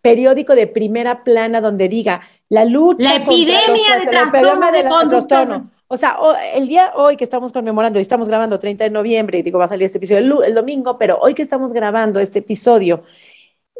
[0.00, 5.70] periódico de primera plana donde diga la lucha la epidemia de trastorno de, trastorno.
[5.88, 6.18] O sea,
[6.54, 9.64] el día hoy que estamos conmemorando y estamos grabando 30 de noviembre, y digo, va
[9.64, 13.04] a salir este episodio el, domingo, pero hoy que estamos grabando este episodio,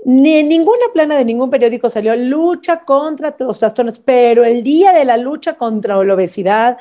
[0.05, 4.93] ni en ninguna plana de ningún periódico salió lucha contra los trastornos, pero el día
[4.93, 6.79] de la lucha contra la obesidad,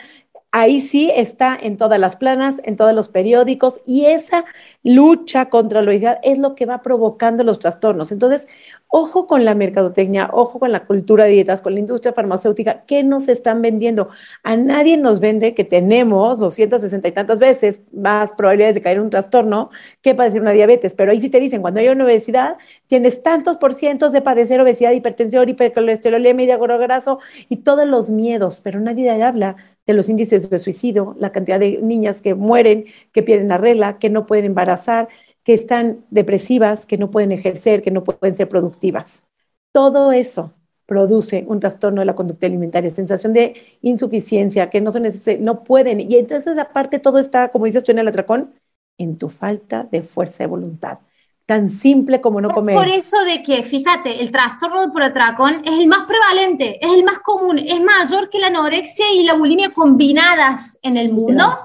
[0.51, 4.45] ahí sí está en todas las planas, en todos los periódicos, y esa
[4.83, 8.11] lucha contra la obesidad es lo que va provocando los trastornos.
[8.11, 8.47] Entonces,
[8.87, 13.03] ojo con la mercadotecnia, ojo con la cultura de dietas, con la industria farmacéutica, ¿qué
[13.03, 14.09] nos están vendiendo?
[14.43, 19.03] A nadie nos vende que tenemos 260 y tantas veces más probabilidades de caer en
[19.03, 19.69] un trastorno
[20.01, 22.57] que padecer una diabetes, pero ahí sí te dicen, cuando hay una obesidad,
[22.87, 28.61] tienes tantos por cientos de padecer obesidad, hipertensión, hipercolesterolemia, y graso y todos los miedos,
[28.61, 29.57] pero nadie habla
[29.87, 33.97] de los índices de suicidio, la cantidad de niñas que mueren, que pierden la regla,
[33.99, 35.07] que no pueden embarazar,
[35.43, 39.23] que están depresivas, que no pueden ejercer, que no pueden ser productivas.
[39.71, 40.53] Todo eso
[40.85, 46.01] produce un trastorno de la conducta alimentaria, sensación de insuficiencia, que no, se no pueden.
[46.01, 48.53] Y entonces aparte todo está, como dices tú en el atracón,
[48.97, 50.99] en tu falta de fuerza de voluntad
[51.47, 52.75] tan simple como no comer.
[52.75, 57.05] Por eso de que, fíjate, el trastorno por atracón es el más prevalente, es el
[57.05, 61.57] más común, es mayor que la anorexia y la bulimia combinadas en el mundo,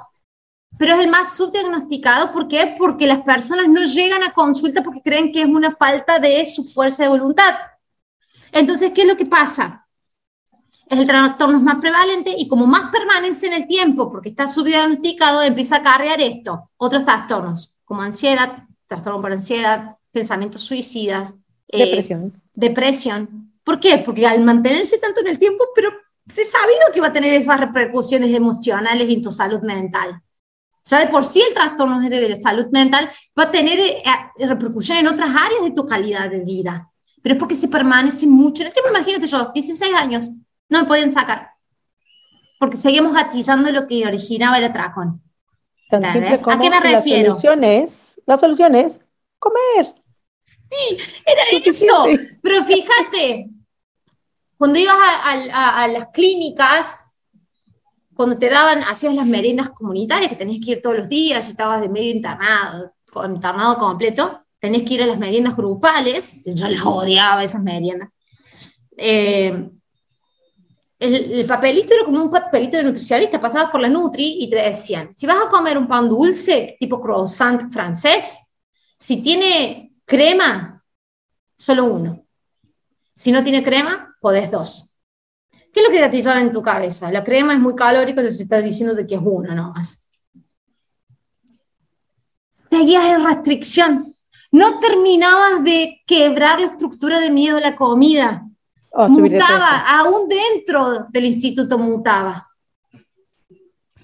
[0.79, 2.31] pero es el más subdiagnosticado.
[2.31, 2.77] ¿Por qué?
[2.79, 6.63] Porque las personas no llegan a consulta porque creen que es una falta de su
[6.63, 7.53] fuerza de voluntad.
[8.53, 9.89] Entonces, ¿qué es lo que pasa?
[10.87, 15.43] Es el trastorno más prevalente y como más permanece en el tiempo, porque está subdiagnosticado,
[15.43, 21.37] empieza a cargar esto, otros trastornos, como ansiedad, trastorno por ansiedad, pensamientos suicidas.
[21.69, 22.43] Eh, depresión.
[22.55, 23.53] Depresión.
[23.65, 23.99] ¿Por qué?
[23.99, 25.91] Porque al mantenerse tanto en el tiempo, pero
[26.27, 30.11] se sabido que va a tener esas repercusiones emocionales en tu salud mental.
[30.11, 34.03] O sea, de por sí el trastorno de la salud mental va a tener eh,
[34.47, 36.91] repercusiones en otras áreas de tu calidad de vida.
[37.23, 38.91] Pero es porque se permanece mucho en el tiempo.
[38.91, 40.29] Imagínate yo, 16 años,
[40.69, 41.51] no me pueden sacar.
[42.59, 45.22] Porque seguimos atizando lo que originaba el atracón.
[45.93, 47.29] Tan simple como ¿A qué me refiero?
[47.29, 48.99] La solución es, la solución es
[49.39, 49.93] comer.
[50.71, 52.05] Sí, era eso.
[52.41, 53.51] Pero fíjate,
[54.57, 57.13] cuando ibas a, las clínicas,
[58.15, 61.83] cuando te daban, hacías las meriendas comunitarias, que tenías que ir todos los días, estabas
[61.83, 62.95] de medio internado,
[63.27, 68.09] internado completo, tenías que ir a las meriendas grupales, yo las odiaba esas meriendas.
[68.97, 69.69] Eh,
[71.03, 75.13] el, papelito era como un papelito de nutricionista, pasabas por la Nutri y te decían,
[75.17, 78.39] si vas a comer un pan dulce, tipo croissant francés,
[78.99, 80.83] si tiene crema,
[81.57, 82.25] solo uno.
[83.15, 84.97] Si no tiene crema, podés dos.
[85.51, 87.11] ¿Qué es lo que te en tu cabeza?
[87.11, 90.07] La crema es muy calórica, entonces estás diciendo que es uno nomás.
[92.71, 94.15] Seguías en restricción.
[94.51, 98.47] No terminabas de quebrar la estructura de miedo a la comida
[98.95, 102.49] mutaba, aún dentro del instituto mutaba.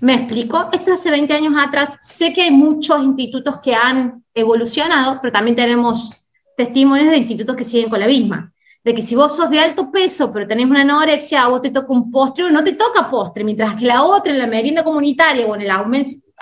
[0.01, 0.69] ¿Me explico?
[0.73, 1.99] Esto hace 20 años atrás.
[2.01, 7.65] Sé que hay muchos institutos que han evolucionado, pero también tenemos testimonios de institutos que
[7.65, 8.53] siguen con la misma.
[8.85, 11.71] De que si vos sos de alto peso, pero tenés una anorexia, a vos te
[11.71, 14.85] toca un postre o no te toca postre, mientras que la otra en la merienda
[14.85, 15.71] comunitaria o en el,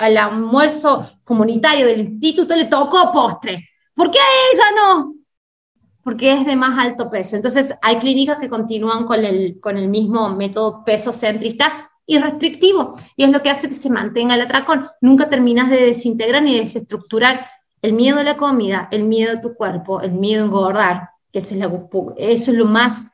[0.01, 3.67] el almuerzo comunitario del instituto le tocó postre.
[3.95, 5.15] ¿Por qué a ella no?
[6.07, 7.35] Porque es de más alto peso.
[7.35, 12.95] Entonces, hay clínicas que continúan con el, con el mismo método peso centrista y restrictivo,
[13.17, 14.87] y es lo que hace que se mantenga el atracón.
[15.01, 17.49] Nunca terminas de desintegrar ni de desestructurar
[17.83, 21.41] el miedo a la comida, el miedo a tu cuerpo, el miedo a engordar, que
[21.41, 23.07] es eso es lo más,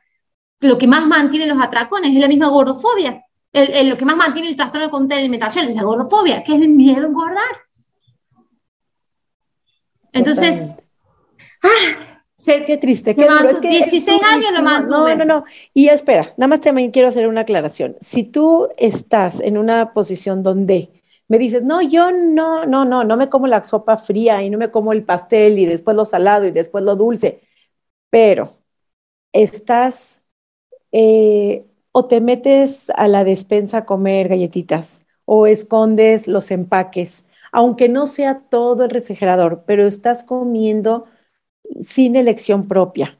[0.59, 3.23] lo que más mantiene los atracones, es la misma gordofobia.
[3.53, 6.61] lo que más mantiene el trastorno de conducta de alimentación es la gordofobia, que es
[6.61, 7.55] el miedo a engordar.
[10.11, 10.75] Entonces,
[11.63, 12.02] ah,
[12.45, 13.49] qué triste, qué duro.
[13.49, 15.45] Es que 16 años lo No, no, no.
[15.73, 17.95] Y espera, nada más también quiero hacer una aclaración.
[18.01, 20.89] Si tú estás en una posición donde
[21.27, 24.57] me dices, no, yo no, no, no, no me como la sopa fría y no
[24.57, 27.41] me como el pastel y después lo salado y después lo dulce,
[28.09, 28.57] pero
[29.33, 30.21] estás
[30.91, 37.89] eh, o te metes a la despensa a comer galletitas o escondes los empaques, aunque
[37.89, 41.05] no sea todo el refrigerador, pero estás comiendo
[41.83, 43.17] sin elección propia,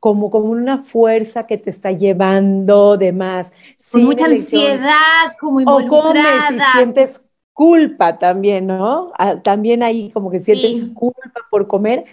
[0.00, 3.52] como, como una fuerza que te está llevando de más.
[3.90, 5.98] Con mucha ansiedad, como involucrada.
[5.98, 9.12] O comes y sientes culpa también, ¿no?
[9.18, 12.04] Ah, también ahí como que sientes culpa por comer.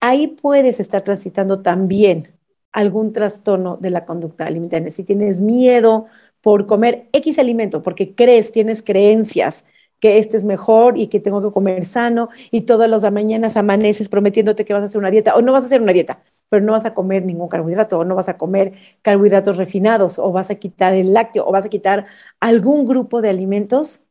[0.00, 2.32] Ahí puedes estar transitando también
[2.72, 4.90] algún trastorno de la conducta alimentaria.
[4.90, 6.06] Si tienes miedo
[6.40, 9.64] por comer X alimento, porque crees, tienes creencias
[10.02, 14.08] que este es mejor y que tengo que comer sano y todas las mañanas amaneces
[14.08, 16.64] prometiéndote que vas a hacer una dieta o no vas a hacer una dieta, pero
[16.64, 20.50] no vas a comer ningún carbohidrato o no vas a comer carbohidratos refinados o vas
[20.50, 22.06] a quitar el lácteo o vas a quitar
[22.40, 24.02] algún grupo de alimentos,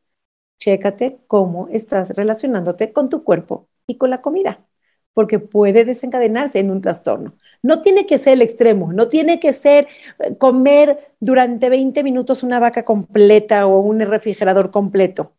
[0.58, 4.66] chécate cómo estás relacionándote con tu cuerpo y con la comida,
[5.14, 7.34] porque puede desencadenarse en un trastorno.
[7.62, 9.88] No tiene que ser el extremo, no tiene que ser
[10.20, 15.32] eh, comer durante 20 minutos una vaca completa o un refrigerador completo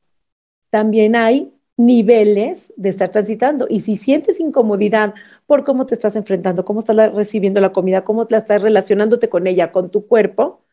[0.74, 3.68] también hay niveles de estar transitando.
[3.70, 5.14] Y si sientes incomodidad
[5.46, 9.46] por cómo te estás enfrentando, cómo estás recibiendo la comida, cómo te estás relacionándote con
[9.46, 10.66] ella, con tu cuerpo,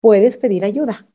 [0.00, 1.06] puedes pedir ayuda,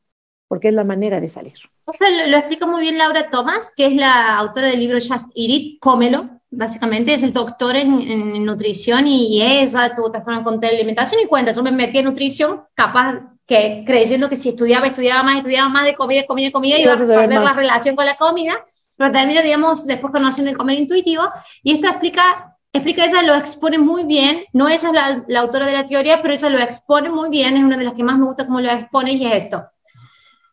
[0.48, 1.56] porque es la manera de salir.
[1.88, 5.50] Lo, lo explica muy bien Laura Thomas, que es la autora del libro Just Eat
[5.50, 11.28] It, Cómelo, básicamente es el doctor en, nutrición y, ella tuvo trastorno la alimentación y
[11.28, 15.68] cuenta, yo me metí en nutrición capaz que creyendo que si estudiaba, estudiaba más, estudiaba
[15.68, 18.64] más de comida, comida, comida, iba a resolver la relación con la comida,
[18.96, 21.24] pero termino, digamos, después conociendo el comer intuitivo,
[21.62, 25.66] y esto explica, explica ella, lo expone muy bien, no ella es la, la autora
[25.66, 28.18] de la teoría, pero ella lo expone muy bien, es una de las que más
[28.18, 29.66] me gusta cómo lo expone, y es esto.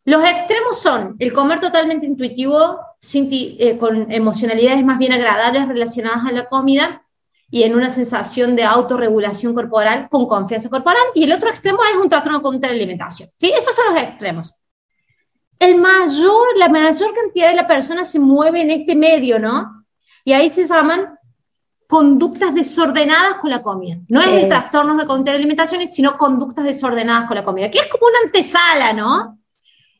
[0.04, 6.26] Los extremos son el comer totalmente intuitivo, sin eh, con emocionalidades más bien agradables relacionadas
[6.26, 7.04] a la comida,
[7.50, 11.02] y en una sensación de autorregulación corporal con confianza corporal.
[11.14, 13.28] Y el otro extremo es un trastorno contra la alimentación.
[13.38, 13.52] ¿sí?
[13.56, 14.54] Esos son los extremos.
[15.58, 19.84] El mayor, la mayor cantidad de la persona se mueve en este medio, ¿no?
[20.24, 21.18] Y ahí se llaman
[21.88, 23.96] conductas desordenadas con la comida.
[24.08, 27.78] No es, el trastorno de contra la alimentación, sino conductas desordenadas con la comida, que
[27.78, 29.38] es como una antesala, ¿no?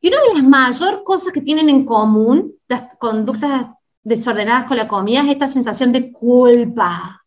[0.01, 3.69] Y una de las mayores cosas que tienen en común las conductas
[4.03, 7.18] desordenadas con la comida es esta sensación de culpa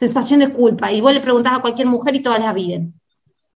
[0.00, 0.90] sensación de culpa.
[0.90, 2.94] Y vos le preguntás a cualquier mujer y todas la viven.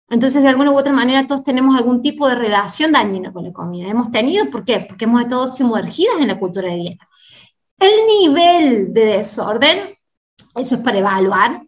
[0.08, 3.52] Entonces, de alguna u otra manera, todos tenemos algún tipo de relación dañina con la
[3.52, 3.88] comida.
[3.88, 4.80] Hemos tenido, ¿por qué?
[4.88, 7.08] Porque hemos estado sumergidas en la cultura de dieta.
[7.78, 9.94] El nivel de desorden,
[10.56, 11.62] eso es para evaluar,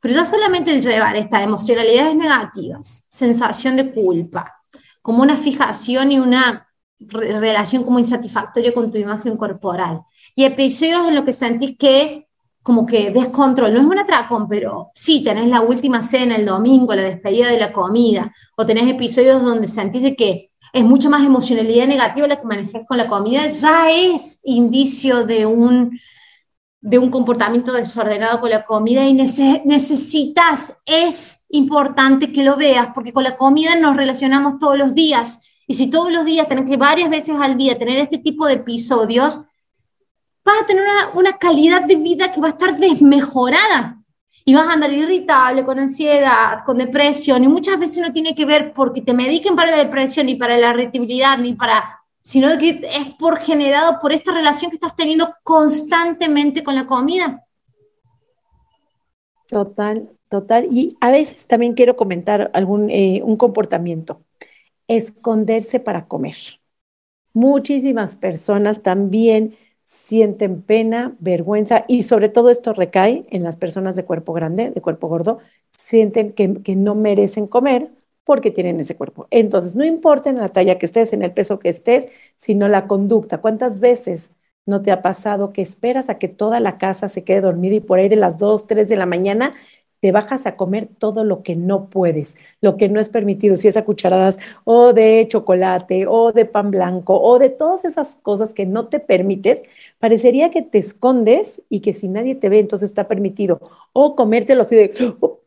[0.00, 4.54] pero ya solamente el llevar estas emocionalidades negativas, sensación de culpa,
[5.02, 6.68] como una fijación y una
[6.98, 10.02] relación como insatisfactoria con tu imagen corporal,
[10.34, 12.28] y episodios en los que sentís que
[12.70, 16.94] como que descontrol, no es un atracón, pero sí, tenés la última cena el domingo,
[16.94, 21.26] la despedida de la comida, o tenés episodios donde sentís de que es mucho más
[21.26, 25.98] emocionalidad negativa la que manejas con la comida, ya es indicio de un,
[26.80, 33.12] de un comportamiento desordenado con la comida y necesitas, es importante que lo veas, porque
[33.12, 35.42] con la comida nos relacionamos todos los días.
[35.66, 38.52] Y si todos los días tenés que varias veces al día tener este tipo de
[38.52, 39.44] episodios,
[40.70, 44.00] tener una, una calidad de vida que va a estar desmejorada
[44.44, 48.44] y vas a andar irritable, con ansiedad, con depresión, y muchas veces no tiene que
[48.44, 52.80] ver porque te mediquen para la depresión, ni para la irritabilidad, ni para, sino que
[52.82, 57.44] es por generado por esta relación que estás teniendo constantemente con la comida.
[59.46, 60.68] Total, total.
[60.70, 64.22] Y a veces también quiero comentar algún eh, un comportamiento,
[64.88, 66.36] esconderse para comer.
[67.34, 69.56] Muchísimas personas también
[69.90, 74.80] sienten pena, vergüenza y sobre todo esto recae en las personas de cuerpo grande, de
[74.80, 75.40] cuerpo gordo,
[75.76, 77.90] sienten que, no merecen comer
[78.24, 79.26] porque tienen ese cuerpo.
[79.32, 82.86] Entonces, no importa en la talla que estés, en el peso que estés, sino la
[82.86, 83.38] conducta.
[83.40, 84.30] ¿Cuántas veces
[84.64, 87.80] no te ha pasado que esperas a que toda la casa se quede dormida y
[87.80, 89.54] por ahí de las 2, 3 de la mañana
[90.00, 93.68] te bajas a comer todo lo que no puedes, lo que no es permitido, si
[93.68, 98.54] es a cucharadas o de chocolate o de pan blanco o de todas esas cosas
[98.54, 99.62] que no te permites,
[99.98, 103.60] parecería que te escondes y que si nadie te ve, entonces está permitido.
[103.92, 105.38] O comértelo así de, uh,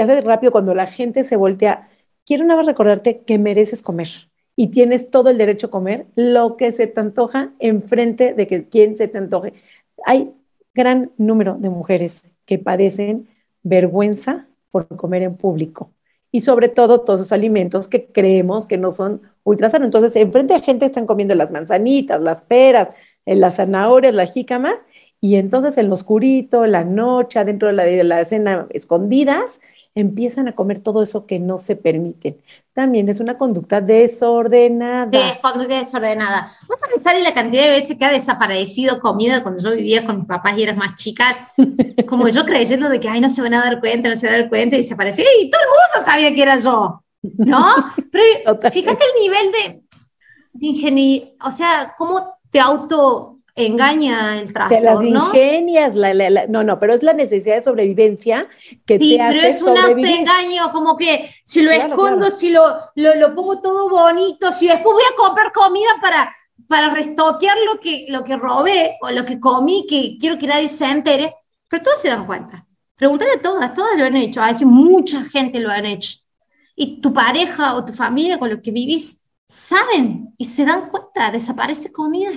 [0.00, 1.88] hace rápido cuando la gente se voltea.
[2.26, 4.08] Quiero nada más recordarte que mereces comer
[4.56, 8.68] y tienes todo el derecho a comer lo que se te antoja enfrente de que
[8.68, 9.54] quien se te antoje.
[10.04, 10.32] Hay
[10.74, 13.28] gran número de mujeres que padecen
[13.62, 15.92] vergüenza por comer en público.
[16.32, 19.86] Y sobre todo todos esos alimentos que creemos que no son ultra sanos.
[19.86, 22.90] Entonces, enfrente de gente están comiendo las manzanitas, las peras,
[23.26, 24.74] eh, las zanahorias, la jícama,
[25.20, 29.60] y entonces en lo oscurito, la noche, dentro de la, de la cena, escondidas,
[29.94, 32.40] empiezan a comer todo eso que no se permiten.
[32.72, 35.10] También es una conducta desordenada.
[35.12, 36.56] Sí, conducta desordenada.
[36.68, 40.06] Vamos a pensar en la cantidad de veces que ha desaparecido comida cuando yo vivía
[40.06, 41.36] con mis papás y eras más chicas,
[42.08, 44.36] como yo creyendo de que, ay, no se van a dar cuenta, no se van
[44.36, 47.74] a dar cuenta, y desaparecía, y todo el mundo sabía que era yo, ¿no?
[48.12, 49.82] Pero fíjate el nivel de,
[50.52, 55.00] de ingeniería, o sea, cómo te auto engaña el trastorno.
[55.00, 55.94] Te las ingenias,
[56.48, 58.48] no, no, pero es la necesidad de sobrevivencia
[58.86, 62.62] que te hace pero es un engaño, como que si lo escondo, si lo,
[62.94, 66.34] lo, pongo todo bonito, si después voy a comprar comida para,
[66.68, 70.68] para restoquear lo que, lo que robé o lo que comí, que quiero que nadie
[70.68, 71.34] se entere,
[71.68, 72.66] pero todos se dan cuenta.
[72.96, 76.18] Pregúntale a todas, todas lo han hecho, a mucha gente lo han hecho.
[76.76, 81.30] Y tu pareja o tu familia con los que vivís saben y se dan cuenta,
[81.30, 82.30] desaparece comida.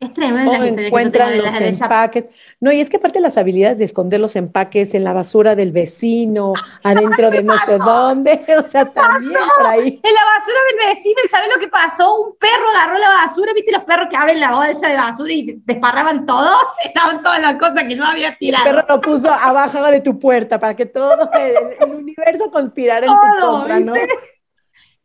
[0.00, 0.52] Es tremendo.
[0.52, 2.28] O encuentran los empaques.
[2.60, 5.72] No, y es que aparte las habilidades de esconder los empaques en la basura del
[5.72, 6.52] vecino,
[6.84, 10.00] adentro de no sé dónde, o sea, también por ahí.
[10.00, 12.14] En la basura del vecino, ¿sabes lo que pasó?
[12.20, 15.60] Un perro agarró la basura, ¿viste los perros que abren la bolsa de basura y
[15.64, 16.48] desparraban todo?
[16.84, 18.66] Estaban todas las cosas que yo había tirado.
[18.68, 23.12] El perro lo puso abajo de tu puerta para que todo el, universo conspirara en
[23.12, 23.94] tu contra, ¿no?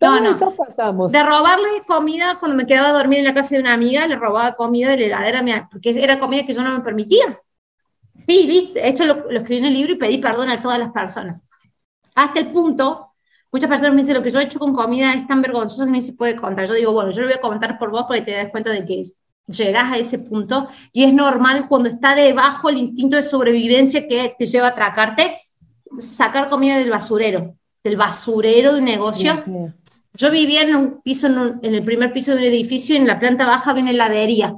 [0.04, 0.56] No, no.
[0.56, 1.12] pasamos.
[1.12, 4.16] De robarle comida cuando me quedaba a dormir en la casa de una amiga, le
[4.16, 7.40] robaba comida de la heladera, porque era comida que yo no me permitía.
[8.28, 8.74] Sí, listo.
[8.76, 11.46] De hecho, lo, escribí en el libro y pedí perdón a todas las personas.
[12.16, 13.14] Hasta el punto,
[13.52, 15.92] muchas personas me dicen, lo que yo he hecho con comida es tan vergonzoso que
[15.92, 16.68] ni se puede contar.
[16.68, 18.86] Yo digo, bueno, yo lo voy a comentar por vos porque te das cuenta de
[18.86, 19.04] que
[19.48, 24.36] llegas a ese punto y es normal cuando está debajo el instinto de sobrevivencia que
[24.38, 25.42] te lleva a atracarte,
[26.00, 29.36] sacar comida del basurero, del basurero de un negocio
[30.14, 33.20] yo vivía en un piso, en, el primer piso de un edificio y en la
[33.20, 34.56] planta baja había una heladería.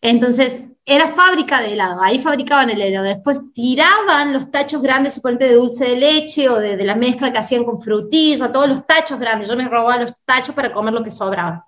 [0.00, 3.06] Entonces, era fábrica de helado, ahí fabricaban el helado.
[3.06, 7.38] Después tiraban los tachos grandes, suponete de dulce de leche o de, la mezcla que
[7.38, 9.48] hacían con frutillas, todos los tachos grandes.
[9.48, 11.66] Yo me robaba los tachos para comer lo que sobraba.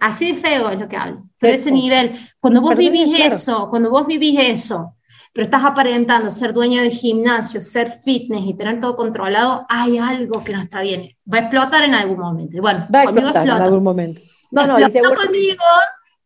[0.00, 1.22] Así de feo es lo que hablo.
[1.38, 4.96] Pero ese nivel, cuando vos vivís eso, cuando vos vivís eso,
[5.34, 10.38] pero estás aparentando ser dueño de gimnasio, ser fitness y tener todo controlado, hay algo
[10.44, 11.10] que no está bien.
[11.30, 12.62] Va a explotar en algún momento.
[12.62, 14.20] Bueno, va a explotar en algún momento.
[14.52, 15.64] No, no, y conmigo,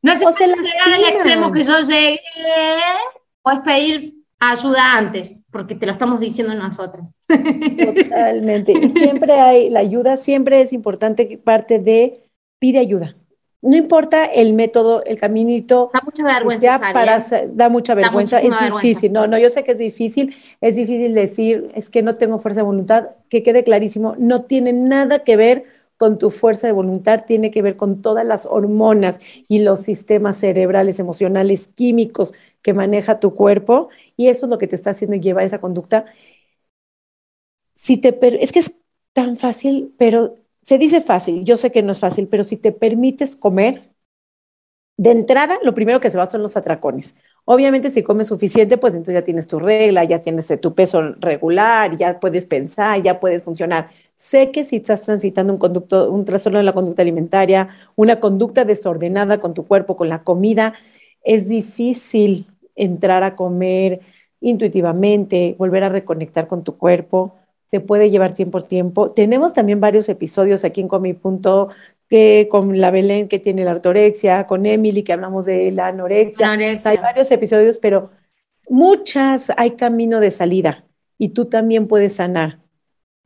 [0.02, 2.20] no se puede llegar al extremo que yo llegué,
[3.40, 7.16] puedes pedir ayuda antes, porque te lo estamos diciendo nosotros.
[7.28, 8.72] Totalmente.
[8.72, 12.28] Y siempre hay, la ayuda siempre es importante, parte de
[12.58, 13.16] pide ayuda
[13.60, 15.90] no importa el método, el caminito.
[15.92, 16.78] Da mucha vergüenza.
[16.78, 18.40] para, da mucha vergüenza.
[18.40, 19.12] es difícil.
[19.12, 20.36] No, no, yo sé que es difícil.
[20.60, 23.08] Es difícil decir, es que no tengo fuerza de voluntad.
[23.28, 25.64] Que quede clarísimo, no tiene nada que ver
[25.96, 30.38] con tu fuerza de voluntad, tiene que ver con todas las hormonas y los sistemas
[30.38, 33.88] cerebrales, emocionales, químicos que maneja tu cuerpo.
[34.16, 36.04] Y eso es lo que te está haciendo llevar esa conducta.
[37.74, 38.72] Si te, es que es
[39.12, 40.36] tan fácil, pero
[40.68, 43.94] se dice fácil, yo sé que no es fácil, pero si te permites comer,
[44.98, 47.16] de entrada, lo primero que se va son los atracones.
[47.46, 51.96] Obviamente, si comes suficiente, pues entonces ya tienes tu regla, ya tienes tu peso regular,
[51.96, 53.88] ya puedes pensar, ya puedes funcionar.
[54.16, 58.66] Sé que si estás transitando un, conducto, un trastorno de la conducta alimentaria, una conducta
[58.66, 60.74] desordenada con tu cuerpo, con la comida,
[61.22, 62.46] es difícil
[62.76, 64.00] entrar a comer
[64.42, 67.38] intuitivamente, volver a reconectar con tu cuerpo
[67.70, 69.10] te puede llevar tiempo tiempo.
[69.10, 71.68] Tenemos también varios episodios aquí en Comi Punto
[72.08, 76.52] que con la Belén que tiene la ortorexia, con Emily que hablamos de la anorexia.
[76.52, 78.10] hay varios episodios, pero
[78.68, 80.84] muchas hay camino de salida
[81.18, 82.60] y tú también puedes sanar.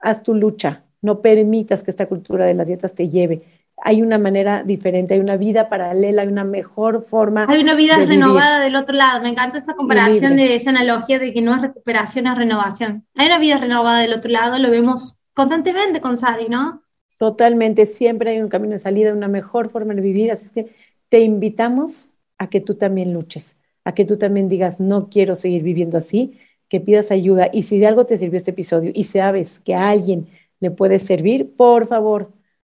[0.01, 3.43] Haz tu lucha, no permitas que esta cultura de las dietas te lleve
[3.85, 7.47] hay una manera diferente, hay una vida paralela, hay una mejor forma.
[7.49, 9.21] Hay una vida renovada del otro lado.
[9.23, 13.05] Me encanta esa comparación de esa analogía de que no es recuperación, es renovación.
[13.17, 16.81] Hay una vida renovada del otro lado, lo vemos constantemente con Sari, ¿no?
[17.19, 20.31] Totalmente, siempre hay un camino de salida, una mejor forma de vivir.
[20.31, 20.77] Así que
[21.09, 22.07] te invitamos
[22.39, 26.39] a que tú también luches, a que tú también digas, no quiero seguir viviendo así,
[26.69, 27.51] que pidas ayuda.
[27.53, 30.29] Y si de algo te sirvió este episodio y sabes que a alguien
[30.61, 32.31] le puede servir, por favor,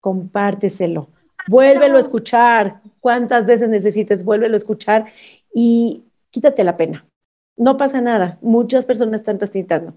[0.03, 1.07] compárteselo,
[1.47, 5.05] vuélvelo a escuchar, cuántas veces necesites, vuélvelo a escuchar
[5.53, 7.07] y quítate la pena.
[7.55, 9.93] No pasa nada, muchas personas están transitando,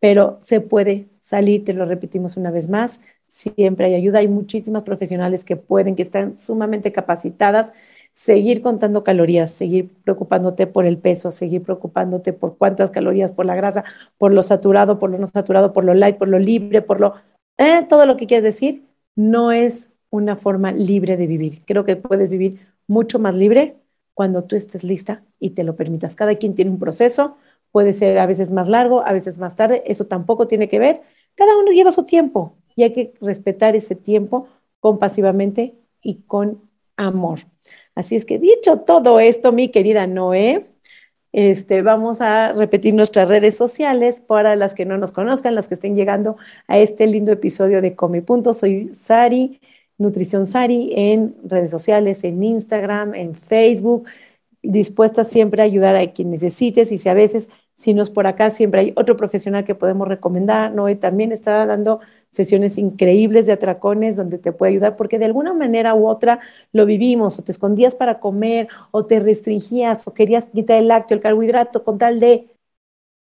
[0.00, 4.84] pero se puede salir, te lo repetimos una vez más, siempre hay ayuda, hay muchísimas
[4.84, 7.74] profesionales que pueden, que están sumamente capacitadas,
[8.14, 13.54] seguir contando calorías, seguir preocupándote por el peso, seguir preocupándote por cuántas calorías, por la
[13.54, 13.84] grasa,
[14.16, 17.16] por lo saturado, por lo no saturado, por lo light, por lo libre, por lo...
[17.58, 18.85] Eh, todo lo que quieres decir,
[19.16, 21.62] no es una forma libre de vivir.
[21.66, 23.76] Creo que puedes vivir mucho más libre
[24.14, 26.14] cuando tú estés lista y te lo permitas.
[26.14, 27.36] Cada quien tiene un proceso,
[27.72, 31.02] puede ser a veces más largo, a veces más tarde, eso tampoco tiene que ver.
[31.34, 34.48] Cada uno lleva su tiempo y hay que respetar ese tiempo
[34.80, 36.62] compasivamente y con
[36.96, 37.40] amor.
[37.94, 40.66] Así es que dicho todo esto, mi querida Noé,
[41.36, 45.74] este, vamos a repetir nuestras redes sociales para las que no nos conozcan, las que
[45.74, 48.24] estén llegando a este lindo episodio de Come.
[48.54, 49.60] Soy Sari,
[49.98, 54.06] Nutrición Sari, en redes sociales, en Instagram, en Facebook,
[54.62, 58.26] dispuesta siempre a ayudar a quien necesites y si a veces, si no es por
[58.26, 60.72] acá, siempre hay otro profesional que podemos recomendar.
[60.72, 62.00] Noé también está dando
[62.30, 66.40] sesiones increíbles de atracones donde te puede ayudar, porque de alguna manera u otra
[66.72, 71.16] lo vivimos, o te escondías para comer, o te restringías, o querías quitar el lácteo,
[71.16, 72.48] el carbohidrato, con tal de,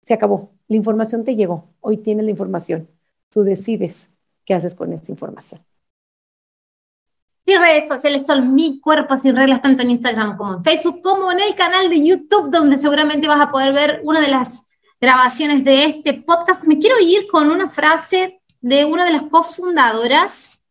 [0.04, 2.90] se acabó, la información te llegó, hoy tienes la información,
[3.32, 4.12] tú decides
[4.46, 5.62] qué haces con esa información.
[7.48, 11.32] Mis redes sociales son Mi Cuerpo Sin Reglas, tanto en Instagram como en Facebook, como
[11.32, 14.68] en el canal de YouTube, donde seguramente vas a poder ver una de las
[15.00, 16.64] grabaciones de este podcast.
[16.66, 20.66] Me quiero ir con una frase de una de las cofundadoras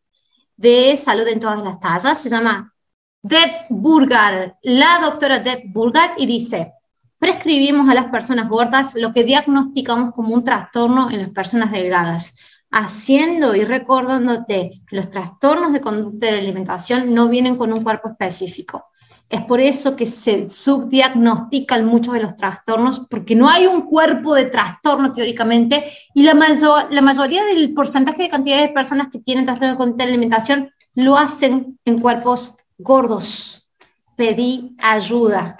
[0.56, 2.74] de Salud en todas las tallas, se llama
[3.22, 6.72] Deb Burgar, la doctora Deb Burgar, y dice,
[7.18, 12.53] prescribimos a las personas gordas lo que diagnosticamos como un trastorno en las personas delgadas,
[12.76, 17.84] haciendo y recordándote que los trastornos de conducta de la alimentación no vienen con un
[17.84, 18.86] cuerpo específico.
[19.30, 24.34] Es por eso que se subdiagnostican muchos de los trastornos, porque no hay un cuerpo
[24.34, 29.20] de trastorno teóricamente, y la, mayor, la mayoría del porcentaje de cantidad de personas que
[29.20, 33.68] tienen trastorno de alimentación lo hacen en cuerpos gordos.
[34.16, 35.58] Pedí ayuda.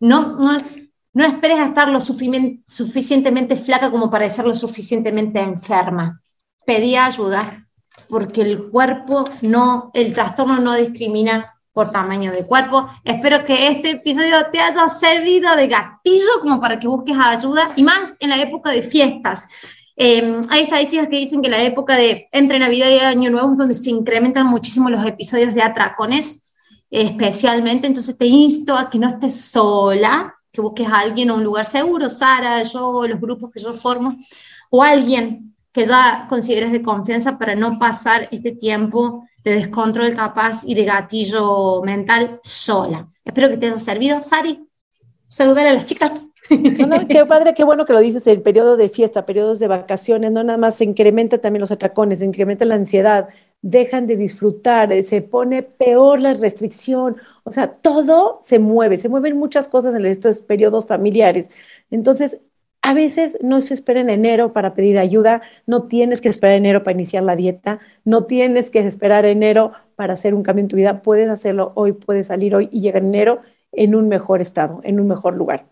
[0.00, 0.58] No, no,
[1.16, 6.20] no, esperes a estar lo suficientemente flaca como para ser lo suficientemente enferma.
[6.66, 7.66] Pedí ayuda,
[8.10, 12.86] porque el cuerpo no, el trastorno no discrimina por tamaño de cuerpo.
[13.02, 17.82] Espero que este episodio te haya servido de gatillo como para que busques ayuda y
[17.82, 19.48] más en la época de fiestas.
[19.96, 23.56] Em, hay estadísticas que dicen que la época de entre Navidad y Año Nuevo es
[23.56, 26.52] donde se incrementan muchísimo los episodios de atracones,
[26.90, 27.86] especialmente.
[27.86, 31.66] Entonces te insto a que no estés sola, que busques a alguien o un lugar
[31.66, 34.16] seguro, Sara, yo, los grupos que yo formo,
[34.70, 40.64] o alguien que ya consideres de confianza para no pasar este tiempo de descontrol capaz
[40.64, 43.06] y de gatillo mental sola.
[43.22, 44.66] Espero que te haya servido, Sari.
[45.28, 46.30] Saludar a las chicas.
[46.48, 50.42] qué padre, qué bueno que lo dices, el periodo de fiesta, periodos de vacaciones, no
[50.42, 53.28] nada más se incrementa también los atracones, se incrementa la ansiedad,
[53.62, 59.08] dejan de disfrutar, eh, se pone peor la restricción, o sea, todo se mueve, se
[59.08, 61.50] mueven muchas cosas en estos periodos familiares.
[61.90, 62.38] Entonces,
[62.82, 66.84] a veces no se espera en enero para pedir ayuda, no tienes que esperar enero
[66.84, 70.76] para iniciar la dieta, no tienes que esperar enero para hacer un cambio en tu
[70.76, 73.40] vida, puedes hacerlo hoy, puedes salir hoy y llegar enero
[73.72, 75.66] en un mejor estado, en un mejor lugar.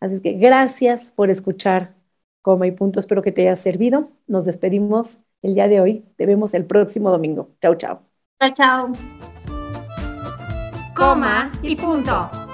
[0.00, 1.94] Así que gracias por escuchar
[2.42, 4.10] Coma y Punto, espero que te haya servido.
[4.26, 6.04] Nos despedimos el día de hoy.
[6.16, 7.50] Te vemos el próximo domingo.
[7.60, 8.00] Chau, chau.
[8.40, 8.92] Chao, chao.
[10.94, 12.45] Coma y punto.